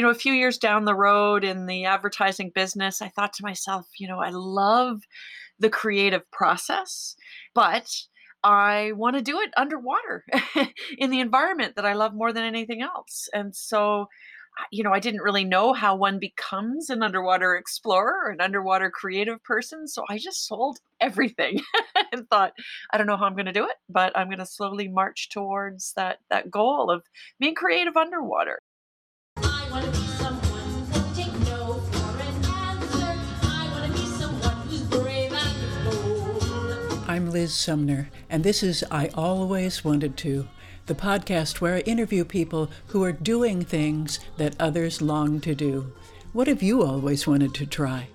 you 0.00 0.06
know, 0.06 0.12
a 0.12 0.14
few 0.14 0.32
years 0.32 0.56
down 0.56 0.86
the 0.86 0.94
road 0.94 1.44
in 1.44 1.66
the 1.66 1.84
advertising 1.84 2.50
business, 2.54 3.02
I 3.02 3.08
thought 3.08 3.34
to 3.34 3.42
myself, 3.42 3.86
you 3.98 4.08
know, 4.08 4.18
I 4.18 4.30
love 4.30 5.02
the 5.58 5.68
creative 5.68 6.22
process, 6.30 7.16
but 7.54 7.94
I 8.42 8.92
want 8.92 9.16
to 9.16 9.22
do 9.22 9.40
it 9.40 9.52
underwater 9.58 10.24
in 10.96 11.10
the 11.10 11.20
environment 11.20 11.76
that 11.76 11.84
I 11.84 11.92
love 11.92 12.14
more 12.14 12.32
than 12.32 12.44
anything 12.44 12.80
else. 12.80 13.28
And 13.34 13.54
so, 13.54 14.06
you 14.72 14.82
know, 14.82 14.90
I 14.90 15.00
didn't 15.00 15.20
really 15.20 15.44
know 15.44 15.74
how 15.74 15.96
one 15.96 16.18
becomes 16.18 16.88
an 16.88 17.02
underwater 17.02 17.54
explorer 17.54 18.22
or 18.24 18.30
an 18.30 18.40
underwater 18.40 18.90
creative 18.90 19.44
person. 19.44 19.86
So 19.86 20.04
I 20.08 20.16
just 20.16 20.46
sold 20.46 20.78
everything 20.98 21.60
and 22.10 22.26
thought, 22.30 22.54
I 22.90 22.96
don't 22.96 23.06
know 23.06 23.18
how 23.18 23.26
I'm 23.26 23.34
going 23.36 23.44
to 23.44 23.52
do 23.52 23.64
it, 23.64 23.76
but 23.90 24.16
I'm 24.16 24.28
going 24.28 24.38
to 24.38 24.46
slowly 24.46 24.88
march 24.88 25.28
towards 25.28 25.92
that 25.96 26.20
that 26.30 26.50
goal 26.50 26.90
of 26.90 27.02
being 27.38 27.54
creative 27.54 27.98
underwater. 27.98 28.60
I'm 37.10 37.30
Liz 37.30 37.54
Sumner, 37.54 38.08
and 38.28 38.42
this 38.42 38.62
is 38.64 38.84
I 38.90 39.08
Always 39.14 39.84
Wanted 39.84 40.16
to, 40.18 40.48
the 40.86 40.94
podcast 40.94 41.60
where 41.60 41.76
I 41.76 41.80
interview 41.80 42.24
people 42.24 42.70
who 42.88 43.04
are 43.04 43.12
doing 43.12 43.64
things 43.64 44.18
that 44.38 44.56
others 44.60 45.00
long 45.00 45.40
to 45.42 45.54
do. 45.54 45.92
What 46.32 46.48
have 46.48 46.62
you 46.62 46.82
always 46.82 47.28
wanted 47.28 47.54
to 47.54 47.66
try? 47.66 48.08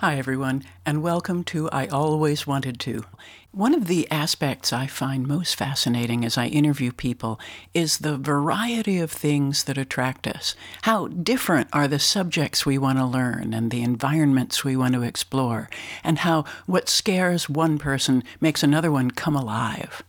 Hi, 0.00 0.16
everyone, 0.16 0.62
and 0.86 1.02
welcome 1.02 1.44
to 1.44 1.68
I 1.68 1.86
Always 1.86 2.46
Wanted 2.46 2.80
to. 2.80 3.04
One 3.52 3.74
of 3.74 3.86
the 3.86 4.10
aspects 4.10 4.72
I 4.72 4.86
find 4.86 5.28
most 5.28 5.56
fascinating 5.56 6.24
as 6.24 6.38
I 6.38 6.46
interview 6.46 6.90
people 6.90 7.38
is 7.74 7.98
the 7.98 8.16
variety 8.16 8.98
of 8.98 9.12
things 9.12 9.64
that 9.64 9.76
attract 9.76 10.26
us. 10.26 10.54
How 10.84 11.08
different 11.08 11.68
are 11.74 11.86
the 11.86 11.98
subjects 11.98 12.64
we 12.64 12.78
want 12.78 12.96
to 12.96 13.04
learn 13.04 13.52
and 13.52 13.70
the 13.70 13.82
environments 13.82 14.64
we 14.64 14.74
want 14.74 14.94
to 14.94 15.02
explore, 15.02 15.68
and 16.02 16.20
how 16.20 16.46
what 16.64 16.88
scares 16.88 17.50
one 17.50 17.76
person 17.76 18.24
makes 18.40 18.62
another 18.62 18.90
one 18.90 19.10
come 19.10 19.36
alive. 19.36 20.02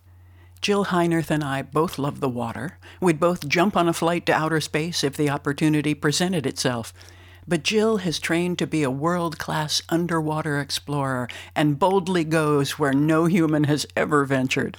Jill 0.62 0.86
Heinerth 0.86 1.30
and 1.30 1.44
I 1.44 1.64
both 1.64 2.00
love 2.00 2.22
the 2.22 2.30
water. 2.30 2.78
We'd 3.02 3.20
both 3.20 3.46
jump 3.46 3.76
on 3.76 3.90
a 3.90 3.94
flight 3.94 4.26
to 4.28 4.32
outer 4.32 4.62
space 4.62 5.04
if 5.04 5.18
the 5.18 5.30
opportunity 5.30 5.94
presented 5.94 6.46
itself. 6.46 6.94
But 7.48 7.64
Jill 7.64 7.98
has 7.98 8.20
trained 8.20 8.60
to 8.60 8.68
be 8.68 8.84
a 8.84 8.92
world 8.92 9.38
class 9.38 9.82
underwater 9.90 10.60
explorer 10.60 11.28
and 11.56 11.80
boldly 11.80 12.24
goes 12.24 12.78
where 12.78 12.94
no 12.94 13.26
human 13.26 13.66
has 13.66 13.86
ever 13.96 14.26
ventured. 14.26 14.78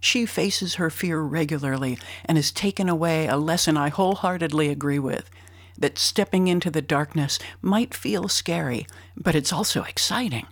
She 0.00 0.26
faces 0.26 0.74
her 0.74 0.90
fear 0.90 1.20
regularly 1.20 1.98
and 2.24 2.36
has 2.38 2.50
taken 2.50 2.88
away 2.88 3.26
a 3.26 3.36
lesson 3.36 3.76
I 3.76 3.88
wholeheartedly 3.88 4.68
agree 4.68 4.98
with 4.98 5.30
that 5.78 5.98
stepping 5.98 6.46
into 6.46 6.70
the 6.70 6.82
darkness 6.82 7.38
might 7.60 7.94
feel 7.94 8.28
scary, 8.28 8.86
but 9.16 9.34
it's 9.34 9.52
also 9.52 9.82
exciting. 9.82 10.46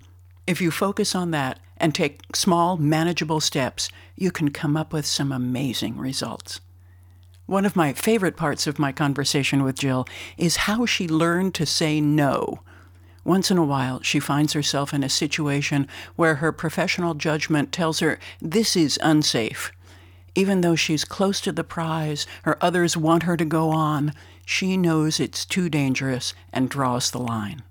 If 0.46 0.60
you 0.60 0.70
focus 0.70 1.14
on 1.14 1.30
that 1.30 1.60
and 1.76 1.94
take 1.94 2.34
small, 2.34 2.76
manageable 2.76 3.40
steps, 3.40 3.88
you 4.16 4.30
can 4.30 4.50
come 4.50 4.76
up 4.76 4.92
with 4.92 5.06
some 5.06 5.30
amazing 5.30 5.96
results. 5.96 6.60
One 7.46 7.66
of 7.66 7.76
my 7.76 7.92
favorite 7.92 8.36
parts 8.36 8.66
of 8.66 8.78
my 8.78 8.92
conversation 8.92 9.64
with 9.64 9.78
Jill 9.78 10.06
is 10.36 10.68
how 10.68 10.86
she 10.86 11.08
learned 11.08 11.54
to 11.54 11.66
say 11.66 12.00
no. 12.00 12.60
Once 13.24 13.50
in 13.50 13.58
a 13.58 13.64
while, 13.64 14.00
she 14.02 14.20
finds 14.20 14.52
herself 14.52 14.94
in 14.94 15.04
a 15.04 15.08
situation 15.08 15.88
where 16.16 16.36
her 16.36 16.52
professional 16.52 17.14
judgment 17.14 17.72
tells 17.72 18.00
her 18.00 18.18
this 18.40 18.76
is 18.76 18.98
unsafe. 19.02 19.72
Even 20.34 20.60
though 20.60 20.76
she's 20.76 21.04
close 21.04 21.40
to 21.40 21.52
the 21.52 21.64
prize 21.64 22.26
or 22.46 22.56
others 22.60 22.96
want 22.96 23.24
her 23.24 23.36
to 23.36 23.44
go 23.44 23.70
on, 23.70 24.14
she 24.46 24.76
knows 24.76 25.20
it's 25.20 25.44
too 25.44 25.68
dangerous 25.68 26.34
and 26.52 26.68
draws 26.68 27.10
the 27.10 27.18
line. 27.18 27.62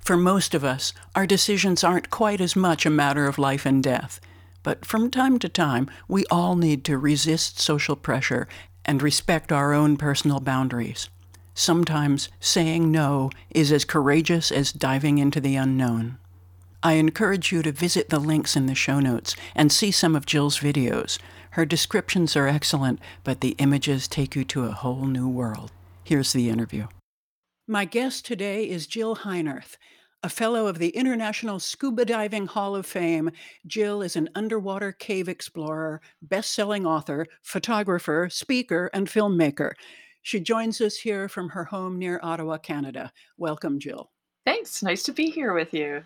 For 0.00 0.16
most 0.16 0.54
of 0.54 0.64
us, 0.64 0.92
our 1.14 1.26
decisions 1.26 1.84
aren't 1.84 2.10
quite 2.10 2.40
as 2.40 2.56
much 2.56 2.86
a 2.86 2.90
matter 2.90 3.26
of 3.26 3.38
life 3.38 3.66
and 3.66 3.82
death. 3.82 4.20
But 4.62 4.84
from 4.84 5.10
time 5.10 5.38
to 5.40 5.48
time, 5.48 5.90
we 6.08 6.24
all 6.30 6.56
need 6.56 6.84
to 6.84 6.98
resist 6.98 7.60
social 7.60 7.96
pressure 7.96 8.48
and 8.86 9.02
respect 9.02 9.52
our 9.52 9.74
own 9.74 9.98
personal 9.98 10.40
boundaries. 10.40 11.10
Sometimes 11.54 12.30
saying 12.40 12.90
no 12.90 13.30
is 13.50 13.70
as 13.72 13.84
courageous 13.84 14.50
as 14.50 14.72
diving 14.72 15.18
into 15.18 15.40
the 15.40 15.56
unknown. 15.56 16.16
I 16.82 16.94
encourage 16.94 17.50
you 17.50 17.62
to 17.62 17.72
visit 17.72 18.10
the 18.10 18.18
links 18.18 18.56
in 18.56 18.66
the 18.66 18.74
show 18.74 19.00
notes 19.00 19.34
and 19.54 19.72
see 19.72 19.90
some 19.90 20.14
of 20.14 20.26
Jill's 20.26 20.60
videos. 20.60 21.18
Her 21.50 21.64
descriptions 21.64 22.36
are 22.36 22.46
excellent, 22.46 23.00
but 23.24 23.40
the 23.40 23.56
images 23.58 24.06
take 24.06 24.36
you 24.36 24.44
to 24.44 24.66
a 24.66 24.72
whole 24.72 25.06
new 25.06 25.28
world. 25.28 25.72
Here's 26.04 26.32
the 26.32 26.48
interview. 26.48 26.86
My 27.66 27.84
guest 27.84 28.24
today 28.24 28.68
is 28.68 28.86
Jill 28.86 29.16
Heinerth. 29.16 29.76
A 30.22 30.28
fellow 30.28 30.66
of 30.66 30.78
the 30.78 30.88
International 30.88 31.60
Scuba 31.60 32.04
Diving 32.04 32.46
Hall 32.46 32.74
of 32.74 32.86
Fame, 32.86 33.30
Jill 33.66 34.02
is 34.02 34.16
an 34.16 34.30
underwater 34.34 34.90
cave 34.90 35.28
explorer, 35.28 36.00
best 36.22 36.52
selling 36.52 36.86
author, 36.86 37.26
photographer, 37.42 38.28
speaker, 38.30 38.90
and 38.92 39.06
filmmaker. 39.06 39.72
She 40.22 40.40
joins 40.40 40.80
us 40.80 40.96
here 40.96 41.28
from 41.28 41.50
her 41.50 41.64
home 41.64 41.98
near 41.98 42.18
Ottawa, 42.22 42.58
Canada. 42.58 43.12
Welcome, 43.36 43.78
Jill. 43.78 44.10
Thanks. 44.44 44.82
Nice 44.82 45.02
to 45.04 45.12
be 45.12 45.30
here 45.30 45.52
with 45.52 45.72
you. 45.72 46.02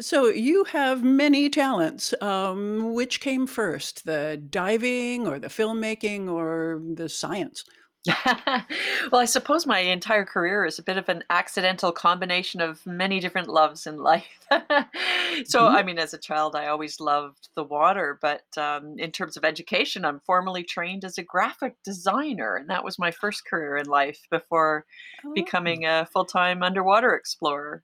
So, 0.00 0.26
you 0.26 0.64
have 0.64 1.02
many 1.02 1.48
talents. 1.48 2.12
Um, 2.20 2.92
which 2.92 3.20
came 3.20 3.46
first, 3.46 4.04
the 4.04 4.42
diving 4.50 5.26
or 5.26 5.38
the 5.38 5.48
filmmaking 5.48 6.28
or 6.28 6.82
the 6.94 7.08
science? 7.08 7.64
well, 9.12 9.20
I 9.20 9.24
suppose 9.24 9.66
my 9.66 9.80
entire 9.80 10.24
career 10.24 10.64
is 10.64 10.78
a 10.78 10.82
bit 10.82 10.96
of 10.96 11.08
an 11.08 11.24
accidental 11.30 11.92
combination 11.92 12.60
of 12.60 12.84
many 12.86 13.20
different 13.20 13.48
loves 13.48 13.86
in 13.86 13.98
life. 13.98 14.38
so, 14.50 14.56
mm-hmm. 14.56 15.76
I 15.76 15.82
mean, 15.82 15.98
as 15.98 16.14
a 16.14 16.18
child, 16.18 16.56
I 16.56 16.68
always 16.68 17.00
loved 17.00 17.48
the 17.54 17.64
water, 17.64 18.18
but 18.20 18.44
um, 18.56 18.98
in 18.98 19.10
terms 19.10 19.36
of 19.36 19.44
education, 19.44 20.04
I'm 20.04 20.20
formally 20.20 20.62
trained 20.62 21.04
as 21.04 21.18
a 21.18 21.22
graphic 21.22 21.76
designer, 21.84 22.56
and 22.56 22.70
that 22.70 22.84
was 22.84 22.98
my 22.98 23.10
first 23.10 23.44
career 23.44 23.76
in 23.76 23.86
life 23.86 24.26
before 24.30 24.84
oh. 25.24 25.32
becoming 25.34 25.84
a 25.84 26.06
full 26.12 26.24
time 26.24 26.62
underwater 26.62 27.14
explorer. 27.14 27.82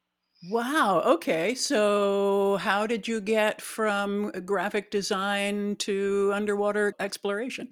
Wow. 0.51 1.01
Okay. 1.07 1.55
So, 1.55 2.59
how 2.61 2.87
did 2.87 3.09
you 3.09 3.21
get 3.21 3.63
from 3.63 4.31
graphic 4.45 4.91
design 4.91 5.77
to 5.77 6.33
underwater 6.35 6.95
exploration? 7.01 7.71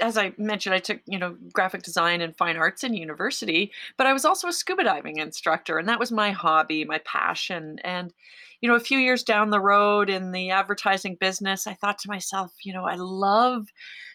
As 0.00 0.18
I 0.18 0.32
mentioned, 0.36 0.74
I 0.74 0.78
took, 0.78 1.00
you 1.06 1.18
know, 1.18 1.36
graphic 1.52 1.82
design 1.82 2.20
and 2.20 2.36
fine 2.36 2.56
arts 2.56 2.84
in 2.84 2.94
university, 2.94 3.72
but 3.96 4.06
I 4.06 4.12
was 4.12 4.24
also 4.24 4.48
a 4.48 4.52
scuba 4.52 4.84
diving 4.84 5.18
instructor, 5.18 5.78
and 5.78 5.88
that 5.88 6.00
was 6.00 6.12
my 6.12 6.30
hobby, 6.30 6.84
my 6.84 6.98
passion. 6.98 7.78
And, 7.82 8.12
you 8.60 8.68
know, 8.68 8.76
a 8.76 8.80
few 8.80 8.98
years 8.98 9.22
down 9.22 9.50
the 9.50 9.60
road 9.60 10.10
in 10.10 10.32
the 10.32 10.50
advertising 10.50 11.16
business, 11.16 11.66
I 11.66 11.74
thought 11.74 11.98
to 12.00 12.08
myself, 12.08 12.52
you 12.62 12.72
know, 12.72 12.84
I 12.84 12.96
love 12.96 13.68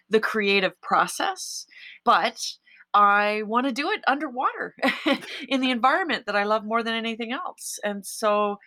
the 0.09 0.19
creative 0.19 0.79
process, 0.81 1.65
but 2.03 2.45
I 2.93 3.43
want 3.43 3.67
to 3.67 3.71
do 3.71 3.89
it 3.89 4.03
underwater 4.07 4.75
in 5.47 5.61
the 5.61 5.71
environment 5.71 6.25
that 6.25 6.35
I 6.35 6.43
love 6.43 6.65
more 6.65 6.83
than 6.83 6.93
anything 6.93 7.31
else. 7.31 7.79
And 7.83 8.05
so 8.05 8.59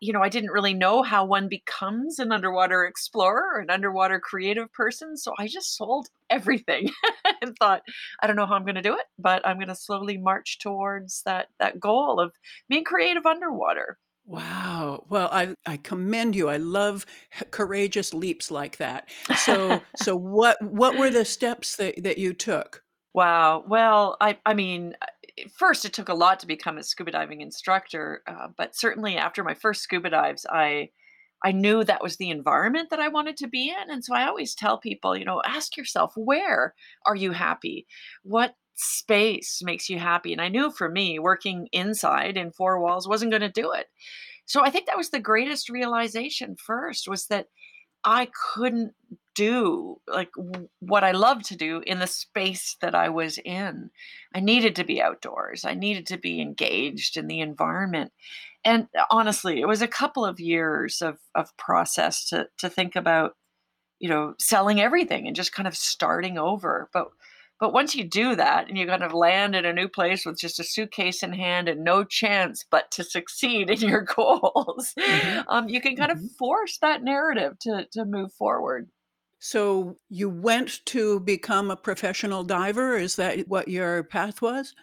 you 0.00 0.12
know, 0.12 0.22
I 0.22 0.28
didn't 0.28 0.50
really 0.50 0.74
know 0.74 1.02
how 1.02 1.24
one 1.24 1.48
becomes 1.48 2.18
an 2.18 2.32
underwater 2.32 2.84
explorer 2.84 3.56
or 3.56 3.60
an 3.60 3.70
underwater 3.70 4.20
creative 4.20 4.72
person. 4.72 5.16
So 5.16 5.34
I 5.38 5.46
just 5.46 5.76
sold 5.76 6.08
everything 6.28 6.90
and 7.42 7.56
thought, 7.58 7.82
I 8.20 8.26
don't 8.26 8.36
know 8.36 8.46
how 8.46 8.54
I'm 8.54 8.64
going 8.64 8.74
to 8.76 8.82
do 8.82 8.94
it, 8.94 9.06
but 9.18 9.46
I'm 9.46 9.56
going 9.56 9.68
to 9.68 9.74
slowly 9.74 10.18
march 10.18 10.58
towards 10.58 11.22
that 11.24 11.48
that 11.58 11.80
goal 11.80 12.20
of 12.20 12.32
being 12.68 12.84
creative 12.84 13.26
underwater. 13.26 13.98
Wow. 14.26 15.04
Well, 15.08 15.28
I, 15.32 15.54
I 15.66 15.76
commend 15.76 16.36
you. 16.36 16.48
I 16.48 16.58
love 16.58 17.04
courageous 17.50 18.14
leaps 18.14 18.50
like 18.50 18.76
that. 18.76 19.08
So 19.38 19.80
so 19.96 20.14
what 20.14 20.60
what 20.62 20.96
were 20.96 21.10
the 21.10 21.24
steps 21.24 21.76
that, 21.76 22.02
that 22.02 22.18
you 22.18 22.32
took? 22.32 22.84
Wow. 23.12 23.64
Well, 23.66 24.16
I 24.20 24.38
I 24.46 24.54
mean, 24.54 24.94
first 25.56 25.84
it 25.84 25.92
took 25.92 26.08
a 26.08 26.14
lot 26.14 26.40
to 26.40 26.46
become 26.46 26.78
a 26.78 26.82
scuba 26.82 27.10
diving 27.10 27.40
instructor, 27.40 28.22
uh, 28.26 28.48
but 28.56 28.76
certainly 28.76 29.16
after 29.16 29.44
my 29.44 29.54
first 29.54 29.82
scuba 29.82 30.10
dives, 30.10 30.46
I 30.50 30.90
I 31.42 31.52
knew 31.52 31.84
that 31.84 32.02
was 32.02 32.16
the 32.16 32.30
environment 32.30 32.90
that 32.90 33.00
I 33.00 33.08
wanted 33.08 33.36
to 33.38 33.48
be 33.48 33.70
in, 33.70 33.90
and 33.90 34.04
so 34.04 34.14
I 34.14 34.26
always 34.26 34.54
tell 34.54 34.78
people, 34.78 35.16
you 35.16 35.24
know, 35.24 35.42
ask 35.44 35.76
yourself, 35.76 36.12
where 36.16 36.74
are 37.06 37.16
you 37.16 37.32
happy? 37.32 37.86
What 38.22 38.54
space 38.74 39.60
makes 39.62 39.88
you 39.88 39.98
happy? 39.98 40.32
And 40.32 40.40
I 40.40 40.48
knew 40.48 40.70
for 40.70 40.88
me, 40.88 41.18
working 41.18 41.68
inside 41.72 42.36
in 42.36 42.52
four 42.52 42.80
walls 42.80 43.08
wasn't 43.08 43.32
going 43.32 43.42
to 43.42 43.48
do 43.50 43.72
it. 43.72 43.86
So 44.46 44.62
I 44.62 44.70
think 44.70 44.86
that 44.86 44.96
was 44.96 45.10
the 45.10 45.20
greatest 45.20 45.68
realization 45.68 46.56
first 46.56 47.08
was 47.08 47.26
that 47.26 47.46
I 48.04 48.28
couldn't 48.54 48.92
do 49.34 50.00
like 50.08 50.30
w- 50.36 50.68
what 50.80 51.04
I 51.04 51.12
love 51.12 51.42
to 51.44 51.56
do 51.56 51.82
in 51.86 51.98
the 52.00 52.06
space 52.06 52.76
that 52.80 52.94
I 52.94 53.08
was 53.08 53.38
in. 53.38 53.90
I 54.34 54.40
needed 54.40 54.76
to 54.76 54.84
be 54.84 55.00
outdoors. 55.02 55.64
I 55.64 55.74
needed 55.74 56.06
to 56.08 56.18
be 56.18 56.40
engaged 56.40 57.16
in 57.16 57.26
the 57.28 57.40
environment. 57.40 58.12
And 58.64 58.88
uh, 58.98 59.04
honestly, 59.10 59.60
it 59.60 59.68
was 59.68 59.82
a 59.82 59.88
couple 59.88 60.24
of 60.24 60.40
years 60.40 61.02
of 61.02 61.18
of 61.34 61.56
process 61.56 62.24
to 62.30 62.48
to 62.58 62.68
think 62.70 62.96
about, 62.96 63.36
you 63.98 64.08
know, 64.08 64.34
selling 64.38 64.80
everything 64.80 65.26
and 65.26 65.36
just 65.36 65.52
kind 65.52 65.68
of 65.68 65.76
starting 65.76 66.38
over. 66.38 66.88
But 66.92 67.08
but 67.60 67.72
once 67.74 67.94
you 67.94 68.04
do 68.04 68.34
that 68.36 68.68
and 68.68 68.78
you 68.78 68.86
kind 68.86 69.02
of 69.02 69.12
land 69.12 69.54
in 69.54 69.66
a 69.66 69.72
new 69.72 69.88
place 69.88 70.24
with 70.24 70.38
just 70.38 70.58
a 70.60 70.64
suitcase 70.64 71.22
in 71.22 71.32
hand 71.34 71.68
and 71.68 71.84
no 71.84 72.04
chance 72.04 72.64
but 72.70 72.90
to 72.92 73.04
succeed 73.04 73.68
in 73.70 73.80
your 73.80 74.02
goals, 74.16 74.94
hmm 75.06 75.42
um, 75.48 75.68
you 75.68 75.80
can 75.80 75.96
kind 75.96 76.10
of 76.12 76.20
hmm 76.20 76.30
force 76.38 76.78
that 76.78 77.02
narrative 77.02 77.58
to 77.60 77.86
to 77.92 78.04
move 78.04 78.32
forward. 78.34 78.90
So 79.40 79.96
you 80.08 80.28
went 80.28 80.84
to 80.86 81.20
become 81.20 81.70
a 81.70 81.76
professional 81.76 82.44
diver? 82.44 82.96
Is 82.96 83.16
that 83.16 83.48
what 83.48 83.68
your 83.68 84.04
path 84.04 84.40
was? 84.42 84.74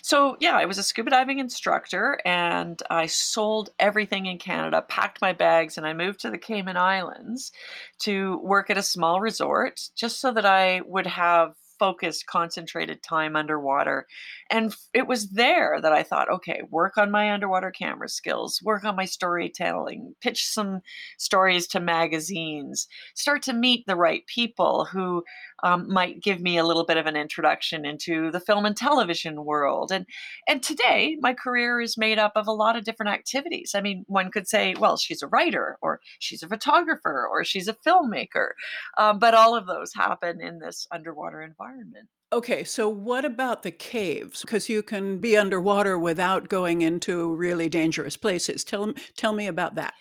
So, 0.00 0.36
yeah, 0.40 0.56
I 0.56 0.64
was 0.64 0.78
a 0.78 0.82
scuba 0.82 1.10
diving 1.10 1.38
instructor 1.38 2.18
and 2.24 2.82
I 2.88 3.06
sold 3.06 3.70
everything 3.78 4.26
in 4.26 4.38
Canada, 4.38 4.80
packed 4.80 5.20
my 5.20 5.32
bags, 5.34 5.76
and 5.76 5.86
I 5.86 5.92
moved 5.92 6.20
to 6.20 6.30
the 6.30 6.38
Cayman 6.38 6.78
Islands 6.78 7.52
to 8.00 8.38
work 8.38 8.70
at 8.70 8.78
a 8.78 8.82
small 8.82 9.20
resort 9.20 9.80
just 9.94 10.20
so 10.20 10.32
that 10.32 10.46
I 10.46 10.80
would 10.86 11.06
have 11.06 11.54
focused, 11.78 12.26
concentrated 12.26 13.02
time 13.02 13.36
underwater. 13.36 14.06
And 14.50 14.74
it 14.94 15.06
was 15.06 15.30
there 15.30 15.80
that 15.80 15.92
I 15.92 16.02
thought, 16.02 16.30
okay, 16.30 16.62
work 16.70 16.96
on 16.98 17.10
my 17.10 17.32
underwater 17.32 17.70
camera 17.70 18.08
skills, 18.08 18.60
work 18.62 18.84
on 18.84 18.96
my 18.96 19.04
storytelling, 19.04 20.14
pitch 20.20 20.46
some 20.46 20.80
stories 21.18 21.66
to 21.68 21.80
magazines, 21.80 22.88
start 23.14 23.42
to 23.42 23.52
meet 23.52 23.86
the 23.86 23.96
right 23.96 24.26
people 24.26 24.84
who 24.84 25.24
um, 25.62 25.92
might 25.92 26.22
give 26.22 26.40
me 26.40 26.58
a 26.58 26.64
little 26.64 26.84
bit 26.84 26.96
of 26.96 27.06
an 27.06 27.16
introduction 27.16 27.84
into 27.84 28.30
the 28.30 28.40
film 28.40 28.64
and 28.64 28.76
television 28.76 29.44
world. 29.44 29.90
And 29.92 30.06
and 30.48 30.62
today, 30.62 31.16
my 31.20 31.34
career 31.34 31.80
is 31.80 31.96
made 31.96 32.18
up 32.18 32.32
of 32.36 32.46
a 32.46 32.52
lot 32.52 32.76
of 32.76 32.84
different 32.84 33.12
activities. 33.12 33.72
I 33.74 33.80
mean, 33.80 34.04
one 34.08 34.30
could 34.30 34.48
say, 34.48 34.74
well, 34.78 34.96
she's 34.96 35.22
a 35.22 35.28
writer, 35.28 35.78
or 35.82 36.00
she's 36.18 36.42
a 36.42 36.48
photographer, 36.48 37.26
or 37.30 37.44
she's 37.44 37.68
a 37.68 37.74
filmmaker. 37.74 38.50
Um, 38.98 39.18
but 39.18 39.34
all 39.34 39.56
of 39.56 39.66
those 39.66 39.92
happen 39.94 40.40
in 40.40 40.58
this 40.58 40.86
underwater 40.90 41.42
environment. 41.42 42.08
Okay, 42.32 42.64
so 42.64 42.88
what 42.88 43.24
about 43.24 43.62
the 43.62 43.70
caves? 43.70 44.40
Because 44.40 44.68
you 44.68 44.82
can 44.82 45.18
be 45.18 45.36
underwater 45.36 45.96
without 45.96 46.48
going 46.48 46.82
into 46.82 47.34
really 47.36 47.68
dangerous 47.68 48.16
places. 48.16 48.64
Tell, 48.64 48.92
tell 49.16 49.32
me 49.32 49.46
about 49.46 49.76
that. 49.76 49.94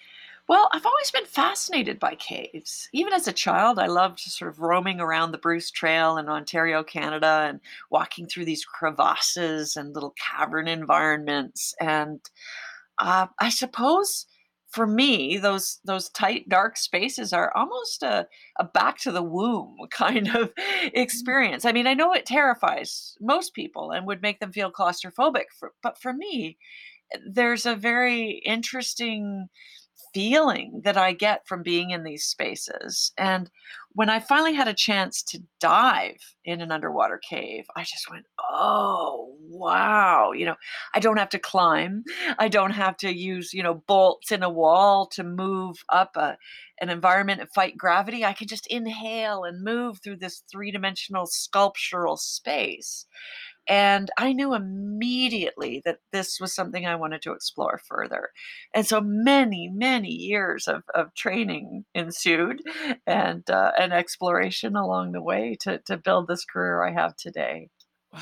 Well, 0.47 0.69
I've 0.71 0.85
always 0.85 1.09
been 1.09 1.25
fascinated 1.25 1.99
by 1.99 2.15
caves. 2.15 2.87
Even 2.93 3.13
as 3.13 3.27
a 3.27 3.33
child, 3.33 3.79
I 3.79 3.87
loved 3.87 4.19
sort 4.19 4.51
of 4.51 4.59
roaming 4.59 4.99
around 4.99 5.31
the 5.31 5.39
Bruce 5.39 5.71
Trail 5.71 6.17
in 6.17 6.29
Ontario, 6.29 6.83
Canada, 6.83 7.47
and 7.49 7.59
walking 7.89 8.27
through 8.27 8.45
these 8.45 8.63
crevasses 8.63 9.75
and 9.75 9.93
little 9.93 10.13
cavern 10.19 10.67
environments. 10.67 11.73
And 11.79 12.21
uh, 12.99 13.27
I 13.39 13.49
suppose 13.49 14.27
for 14.69 14.87
me, 14.87 15.37
those 15.37 15.79
those 15.85 16.09
tight, 16.09 16.49
dark 16.49 16.77
spaces 16.77 17.33
are 17.33 17.55
almost 17.55 18.03
a, 18.03 18.27
a 18.59 18.65
back 18.65 18.99
to 18.99 19.11
the 19.11 19.23
womb 19.23 19.77
kind 19.91 20.35
of 20.35 20.53
Mm. 20.55 20.93
experience. 20.93 21.65
I 21.65 21.71
mean, 21.73 21.87
I 21.87 21.93
know 21.95 22.13
it 22.13 22.25
terrifies 22.25 23.17
most 23.21 23.53
people 23.55 23.91
and 23.91 24.07
would 24.07 24.21
make 24.21 24.39
them 24.39 24.51
feel 24.53 24.71
claustrophobic, 24.71 25.45
for, 25.59 25.73
but 25.83 25.97
for 25.99 26.13
me, 26.13 26.57
there's 27.25 27.65
a 27.65 27.75
very 27.75 28.41
interesting 28.45 29.47
feeling 30.15 30.79
that 30.85 30.95
I 30.95 31.11
get 31.11 31.45
from 31.45 31.61
being 31.61 31.89
in 31.89 32.03
these 32.03 32.23
spaces. 32.23 33.11
And 33.17 33.51
when 33.89 34.09
I 34.09 34.21
finally 34.21 34.53
had 34.53 34.69
a 34.69 34.73
chance 34.73 35.21
to 35.23 35.43
dive 35.59 36.21
in 36.45 36.61
an 36.61 36.71
underwater 36.71 37.17
cave, 37.17 37.65
I 37.75 37.83
just 37.83 38.09
went, 38.09 38.23
oh, 38.39 39.35
wow. 39.41 40.31
You 40.31 40.45
know, 40.45 40.55
I 40.93 41.01
don't 41.01 41.19
have 41.19 41.29
to 41.29 41.39
climb, 41.39 42.05
I 42.39 42.47
don't 42.47 42.71
have 42.71 42.95
to 42.97 43.13
use, 43.13 43.53
you 43.53 43.61
know, 43.61 43.83
bolts 43.87 44.31
in 44.31 44.41
a 44.41 44.49
wall 44.49 45.05
to 45.07 45.23
move 45.25 45.83
up 45.89 46.15
a, 46.15 46.37
an 46.79 46.89
environment 46.89 47.41
and 47.41 47.49
fight 47.53 47.77
gravity. 47.77 48.23
I 48.23 48.31
can 48.31 48.47
just 48.47 48.67
inhale 48.67 49.43
and 49.43 49.65
move 49.65 49.99
through 49.99 50.17
this 50.17 50.43
three 50.49 50.71
dimensional 50.71 51.25
sculptural 51.25 52.15
space. 52.15 53.05
And 53.67 54.11
I 54.17 54.33
knew 54.33 54.53
immediately 54.53 55.81
that 55.85 55.99
this 56.11 56.39
was 56.39 56.53
something 56.53 56.85
I 56.85 56.95
wanted 56.95 57.21
to 57.23 57.33
explore 57.33 57.79
further. 57.87 58.29
And 58.73 58.85
so 58.85 59.01
many, 59.01 59.69
many 59.73 60.11
years 60.11 60.67
of, 60.67 60.83
of 60.93 61.13
training 61.15 61.85
ensued 61.93 62.61
and 63.07 63.49
uh, 63.49 63.71
and 63.79 63.93
exploration 63.93 64.75
along 64.75 65.11
the 65.11 65.21
way 65.21 65.57
to, 65.61 65.79
to 65.85 65.97
build 65.97 66.27
this 66.27 66.45
career 66.45 66.83
I 66.83 66.91
have 66.91 67.15
today. 67.15 67.69
Wow. 68.13 68.21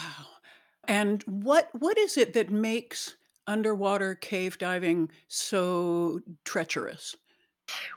And 0.88 1.24
what 1.24 1.69
what 1.74 1.98
is 1.98 2.18
it 2.18 2.34
that 2.34 2.50
makes 2.50 3.16
underwater 3.48 4.16
cave 4.16 4.57
diving 4.57 5.10
so 5.28 6.22
treacherous? 6.45 7.16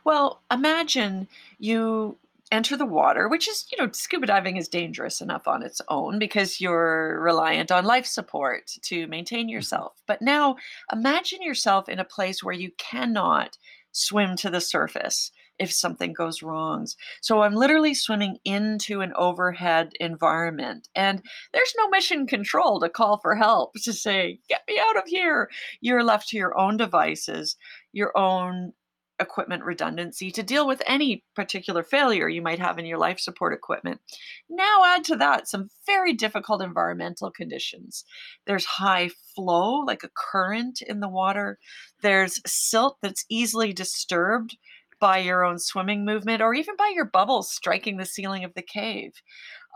Well, 0.04 0.42
imagine 0.50 1.28
you 1.58 2.18
enter 2.52 2.76
the 2.76 2.86
water, 2.86 3.28
which 3.28 3.48
is, 3.48 3.66
you 3.72 3.78
know, 3.84 3.90
scuba 3.92 4.26
diving 4.26 4.56
is 4.56 4.68
dangerous 4.68 5.20
enough 5.20 5.48
on 5.48 5.62
its 5.62 5.80
own 5.88 6.18
because 6.18 6.60
you're 6.60 7.20
reliant 7.20 7.70
on 7.72 7.84
life 7.84 8.06
support 8.06 8.70
to 8.82 9.06
maintain 9.08 9.48
Mhm. 9.58 9.74
yourself. 9.74 10.02
But 10.06 10.22
now 10.22 10.56
imagine 10.92 11.42
yourself 11.42 11.88
in 11.88 11.98
a 11.98 12.04
place 12.04 12.42
where 12.42 12.54
you 12.54 12.70
cannot 12.78 13.58
swim 13.92 14.36
to 14.36 14.50
the 14.50 14.60
surface 14.60 15.32
if 15.58 15.72
something 15.72 16.12
goes 16.12 16.42
wrong. 16.42 16.86
So 17.22 17.42
I'm 17.42 17.54
literally 17.54 17.94
swimming 17.94 18.38
into 18.44 19.00
an 19.00 19.12
overhead 19.16 19.92
environment 20.00 20.88
and 20.94 21.22
there's 21.52 21.74
no 21.78 21.88
mission 21.88 22.26
control 22.26 22.78
to 22.80 22.88
call 22.90 23.18
for 23.18 23.34
help 23.34 23.72
to 23.84 23.92
say, 23.92 24.38
get 24.48 24.62
me 24.68 24.78
out 24.78 24.96
of 24.98 25.04
here. 25.06 25.50
You're 25.80 26.04
left 26.04 26.28
to 26.28 26.36
your 26.36 26.56
own 26.58 26.76
devices, 26.76 27.56
your 27.92 28.16
own 28.16 28.72
equipment 29.18 29.64
redundancy 29.64 30.30
to 30.30 30.42
deal 30.42 30.66
with 30.66 30.82
any 30.86 31.24
particular 31.34 31.82
failure 31.82 32.28
you 32.28 32.42
might 32.42 32.58
have 32.58 32.78
in 32.78 32.86
your 32.86 32.98
life 32.98 33.18
support 33.18 33.54
equipment. 33.54 34.00
Now, 34.48 34.82
add 34.84 35.04
to 35.04 35.16
that 35.16 35.48
some 35.48 35.68
very 35.86 36.12
difficult 36.12 36.62
environmental 36.62 37.30
conditions. 37.30 38.04
There's 38.46 38.64
high 38.64 39.10
flow, 39.34 39.80
like 39.80 40.04
a 40.04 40.10
current 40.32 40.82
in 40.82 41.00
the 41.00 41.08
water, 41.08 41.58
there's 42.02 42.40
silt 42.46 42.98
that's 43.02 43.24
easily 43.30 43.72
disturbed 43.72 44.56
by 44.98 45.18
your 45.18 45.44
own 45.44 45.58
swimming 45.58 46.04
movement 46.04 46.40
or 46.40 46.54
even 46.54 46.74
by 46.76 46.90
your 46.94 47.04
bubbles 47.04 47.52
striking 47.52 47.96
the 47.96 48.06
ceiling 48.06 48.44
of 48.44 48.54
the 48.54 48.62
cave. 48.62 49.12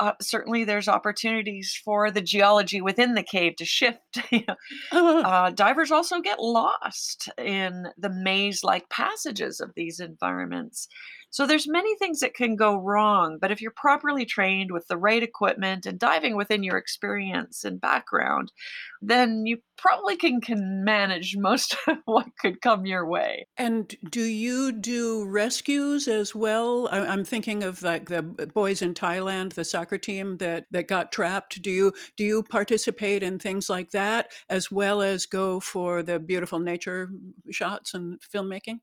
Uh, 0.01 0.13
certainly, 0.23 0.65
there's 0.65 0.89
opportunities 0.89 1.79
for 1.85 2.11
the 2.11 2.23
geology 2.23 2.81
within 2.81 3.15
the 3.15 3.23
cave 3.23 3.55
to 3.57 3.67
shift. 3.67 4.19
uh, 4.93 5.51
divers 5.51 5.93
also 5.93 6.21
get 6.21 6.41
lost 6.41 7.29
in 7.37 7.87
the 7.99 8.09
maze-like 8.09 8.89
passages 8.89 9.61
of 9.61 9.73
these 9.77 10.01
environments. 10.01 10.89
So 11.31 11.47
there's 11.47 11.69
many 11.69 11.97
things 11.97 12.21
that 12.21 12.35
can 12.35 12.57
go 12.57 12.77
wrong, 12.77 13.39
but 13.41 13.53
if 13.53 13.61
you're 13.61 13.71
properly 13.71 14.25
trained 14.25 14.73
with 14.73 14.89
the 14.89 14.97
right 14.97 15.23
equipment 15.23 15.87
and 15.87 15.99
diving 15.99 16.37
within 16.37 16.63
your 16.63 16.77
experience 16.77 17.65
and 17.65 17.81
background, 17.81 18.53
then 19.01 19.47
you 19.47 19.59
probably 19.79 20.17
can, 20.17 20.41
can 20.41 20.85
manage 20.85 21.37
most 21.39 21.77
of 21.87 21.99
what 22.05 22.27
could 22.39 22.61
come 22.61 22.85
your 22.85 23.07
way. 23.07 23.47
and 23.57 23.95
do 24.11 24.23
you 24.23 24.73
do 24.73 25.25
rescues 25.27 26.09
as 26.09 26.35
well? 26.35 26.89
I'm 26.91 27.25
thinking 27.25 27.63
of, 27.63 27.83
like, 27.83 28.09
the 28.09 28.23
boys 28.23 28.83
in 28.83 28.95
Thailand, 28.95 29.55
the 29.55 29.65
soccer 29.65 29.99
team 29.99 30.37
that 30.39 30.67
that 30.71 30.89
got 30.89 31.13
trapped. 31.13 31.63
Do 31.63 31.71
you 31.71 31.93
do 32.17 32.25
you 32.25 32.43
participate 32.43 33.23
in 33.23 33.39
things 33.39 33.71
like 33.71 33.91
that, 33.93 34.33
as 34.49 34.71
well 34.71 35.01
as 35.03 35.27
go 35.27 35.61
for 35.61 36.03
the 36.03 36.19
beautiful 36.19 36.59
nature 36.59 37.11
shots 37.51 37.95
and 37.95 38.21
filmmaking? 38.21 38.81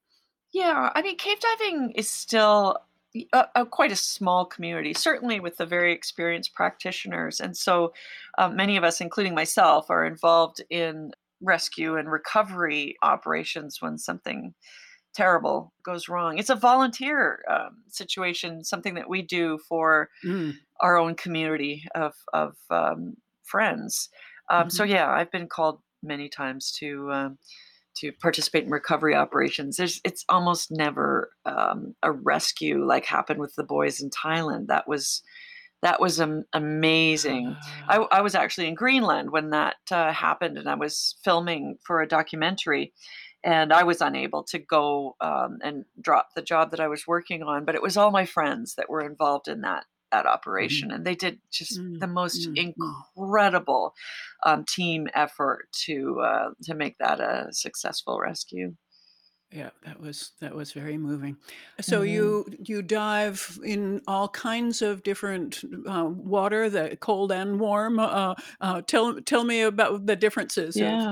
Yeah, 0.53 0.91
I 0.95 1.01
mean, 1.01 1.17
cave 1.17 1.39
diving 1.39 1.91
is 1.91 2.09
still 2.09 2.77
a, 3.33 3.45
a 3.55 3.65
quite 3.65 3.91
a 3.91 3.95
small 3.95 4.45
community, 4.45 4.93
certainly 4.93 5.39
with 5.39 5.57
the 5.57 5.65
very 5.65 5.93
experienced 5.93 6.53
practitioners. 6.53 7.39
And 7.39 7.55
so 7.55 7.93
uh, 8.37 8.49
many 8.49 8.77
of 8.77 8.83
us, 8.83 9.01
including 9.01 9.35
myself, 9.35 9.89
are 9.89 10.05
involved 10.05 10.61
in 10.69 11.11
rescue 11.41 11.97
and 11.97 12.11
recovery 12.11 12.95
operations 13.01 13.81
when 13.81 13.97
something 13.97 14.53
terrible 15.13 15.73
goes 15.83 16.09
wrong. 16.09 16.37
It's 16.37 16.49
a 16.49 16.55
volunteer 16.55 17.43
um, 17.49 17.83
situation, 17.89 18.63
something 18.63 18.95
that 18.95 19.09
we 19.09 19.21
do 19.21 19.57
for 19.59 20.09
Mm, 20.23 20.59
our 20.81 20.97
own 20.97 21.15
community 21.15 21.85
of, 21.95 22.15
of 22.33 22.55
um, 22.69 23.17
friends. 23.43 24.09
Um, 24.49 24.69
so, 24.69 24.83
mhm. 24.83 24.89
yeah, 24.91 25.09
I've 25.11 25.31
been 25.31 25.47
called 25.47 25.81
many 26.03 26.29
times 26.29 26.71
to. 26.79 27.11
Um, 28.03 28.11
to 28.11 28.17
participate 28.21 28.63
in 28.65 28.69
recovery 28.69 29.15
operations. 29.15 29.77
There's 29.77 30.01
it's 30.03 30.23
almost 30.29 30.71
never 30.71 31.31
um, 31.45 31.95
a 32.03 32.11
rescue 32.11 32.85
like 32.85 33.05
happened 33.05 33.39
with 33.39 33.55
the 33.55 33.63
boys 33.63 33.99
in 34.01 34.09
Thailand. 34.09 34.67
That 34.67 34.87
was 34.87 35.21
that 35.81 35.99
was 36.01 36.19
am- 36.19 36.45
amazing. 36.53 37.55
I, 37.87 37.97
Ah, 37.97 38.07
I 38.11 38.21
was 38.21 38.35
actually 38.35 38.67
in 38.67 38.75
Greenland 38.75 39.31
when 39.31 39.51
that 39.51 39.75
uh, 39.91 40.11
happened, 40.11 40.57
and 40.57 40.69
I 40.69 40.75
was 40.75 41.15
filming 41.23 41.77
for 41.85 42.01
a 42.01 42.07
documentary. 42.07 42.93
and 43.43 43.71
I 43.71 43.83
was 43.83 44.01
unable 44.01 44.43
to 44.45 44.59
go 44.59 45.15
um, 45.21 45.59
and 45.63 45.85
drop 46.01 46.29
the 46.35 46.41
job 46.41 46.71
that 46.71 46.79
I 46.79 46.87
was 46.87 47.05
working 47.07 47.43
on. 47.43 47.65
But 47.65 47.75
it 47.75 47.81
was 47.83 47.95
all 47.95 48.11
my 48.11 48.25
friends 48.25 48.75
that 48.75 48.89
were 48.89 49.05
involved 49.05 49.47
in 49.47 49.61
that 49.61 49.85
that 50.11 50.25
Mm-hmm. 50.61 50.87
operation, 50.87 50.91
and 50.91 51.05
they 51.05 51.15
did 51.15 51.41
just 51.51 51.81
the 51.99 52.07
most 52.07 52.49
mm, 52.49 52.65
mm. 52.77 53.05
incredible 53.15 53.93
um, 54.45 54.65
team 54.65 55.07
effort 55.13 55.67
to 55.85 56.19
uh, 56.21 56.49
to 56.63 56.75
make 56.75 56.97
that 56.99 57.19
a 57.19 57.47
successful 57.51 58.19
rescue. 58.19 58.75
Yeah, 59.49 59.69
that 59.83 60.01
was 60.01 60.33
that 60.41 60.53
was 60.53 60.73
very 60.73 60.97
moving. 60.97 61.37
So 61.79 62.01
Mhm. 62.01 62.01
you 62.01 62.45
you 62.65 62.81
dive 62.81 63.57
in 63.63 64.01
all 64.05 64.27
kinds 64.27 64.81
of 64.81 65.03
different 65.03 65.63
uh, 65.87 66.03
water, 66.05 66.69
the 66.69 66.97
cold 66.99 67.31
and 67.31 67.57
warm. 67.57 67.97
Uh, 67.97 68.35
uh, 68.59 68.81
tell 68.81 69.21
tell 69.21 69.45
me 69.45 69.61
about 69.61 70.05
the 70.05 70.17
differences 70.17 70.81
of. 70.81 71.07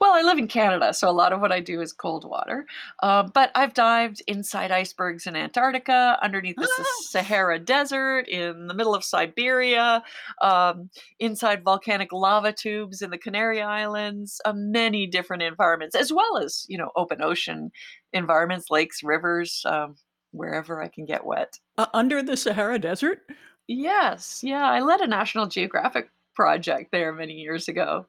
Well, 0.00 0.12
I 0.12 0.22
live 0.22 0.38
in 0.38 0.48
Canada, 0.48 0.92
so 0.92 1.08
a 1.08 1.12
lot 1.12 1.32
of 1.32 1.40
what 1.40 1.52
I 1.52 1.60
do 1.60 1.80
is 1.80 1.92
cold 1.92 2.28
water. 2.28 2.66
Uh, 3.02 3.22
but 3.22 3.50
I've 3.54 3.74
dived 3.74 4.22
inside 4.26 4.72
icebergs 4.72 5.26
in 5.26 5.36
Antarctica, 5.36 6.18
underneath 6.22 6.56
the 6.56 6.68
Ah! 6.68 6.84
Sahara 7.02 7.58
Desert, 7.58 8.28
in 8.28 8.66
the 8.66 8.74
middle 8.74 8.94
of 8.94 9.04
Siberia, 9.04 10.02
um, 10.40 10.90
inside 11.20 11.62
volcanic 11.62 12.12
lava 12.12 12.52
tubes 12.52 13.02
in 13.02 13.10
the 13.10 13.18
Canary 13.18 13.62
Islands, 13.62 14.40
uh, 14.44 14.52
many 14.54 15.06
different 15.06 15.42
environments, 15.42 15.94
as 15.94 16.12
well 16.12 16.38
as 16.38 16.66
you 16.68 16.76
know 16.76 16.90
open 16.96 17.22
ocean 17.22 17.70
environments, 18.12 18.70
lakes, 18.70 19.02
rivers, 19.02 19.62
um, 19.66 19.96
wherever 20.32 20.82
I 20.82 20.88
can 20.88 21.04
get 21.04 21.24
wet. 21.24 21.58
Uh, 21.78 21.86
under 21.94 22.22
the 22.22 22.36
Sahara 22.36 22.78
Desert? 22.78 23.20
Yes, 23.68 24.40
yeah, 24.42 24.68
I 24.68 24.80
led 24.80 25.00
a 25.00 25.06
National 25.06 25.46
Geographic 25.46 26.10
project 26.34 26.90
there 26.90 27.12
many 27.12 27.34
years 27.34 27.68
ago. 27.68 28.06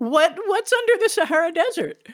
What 0.00 0.34
what's 0.46 0.72
under 0.72 0.94
the 1.02 1.10
Sahara 1.10 1.52
Desert? 1.52 2.08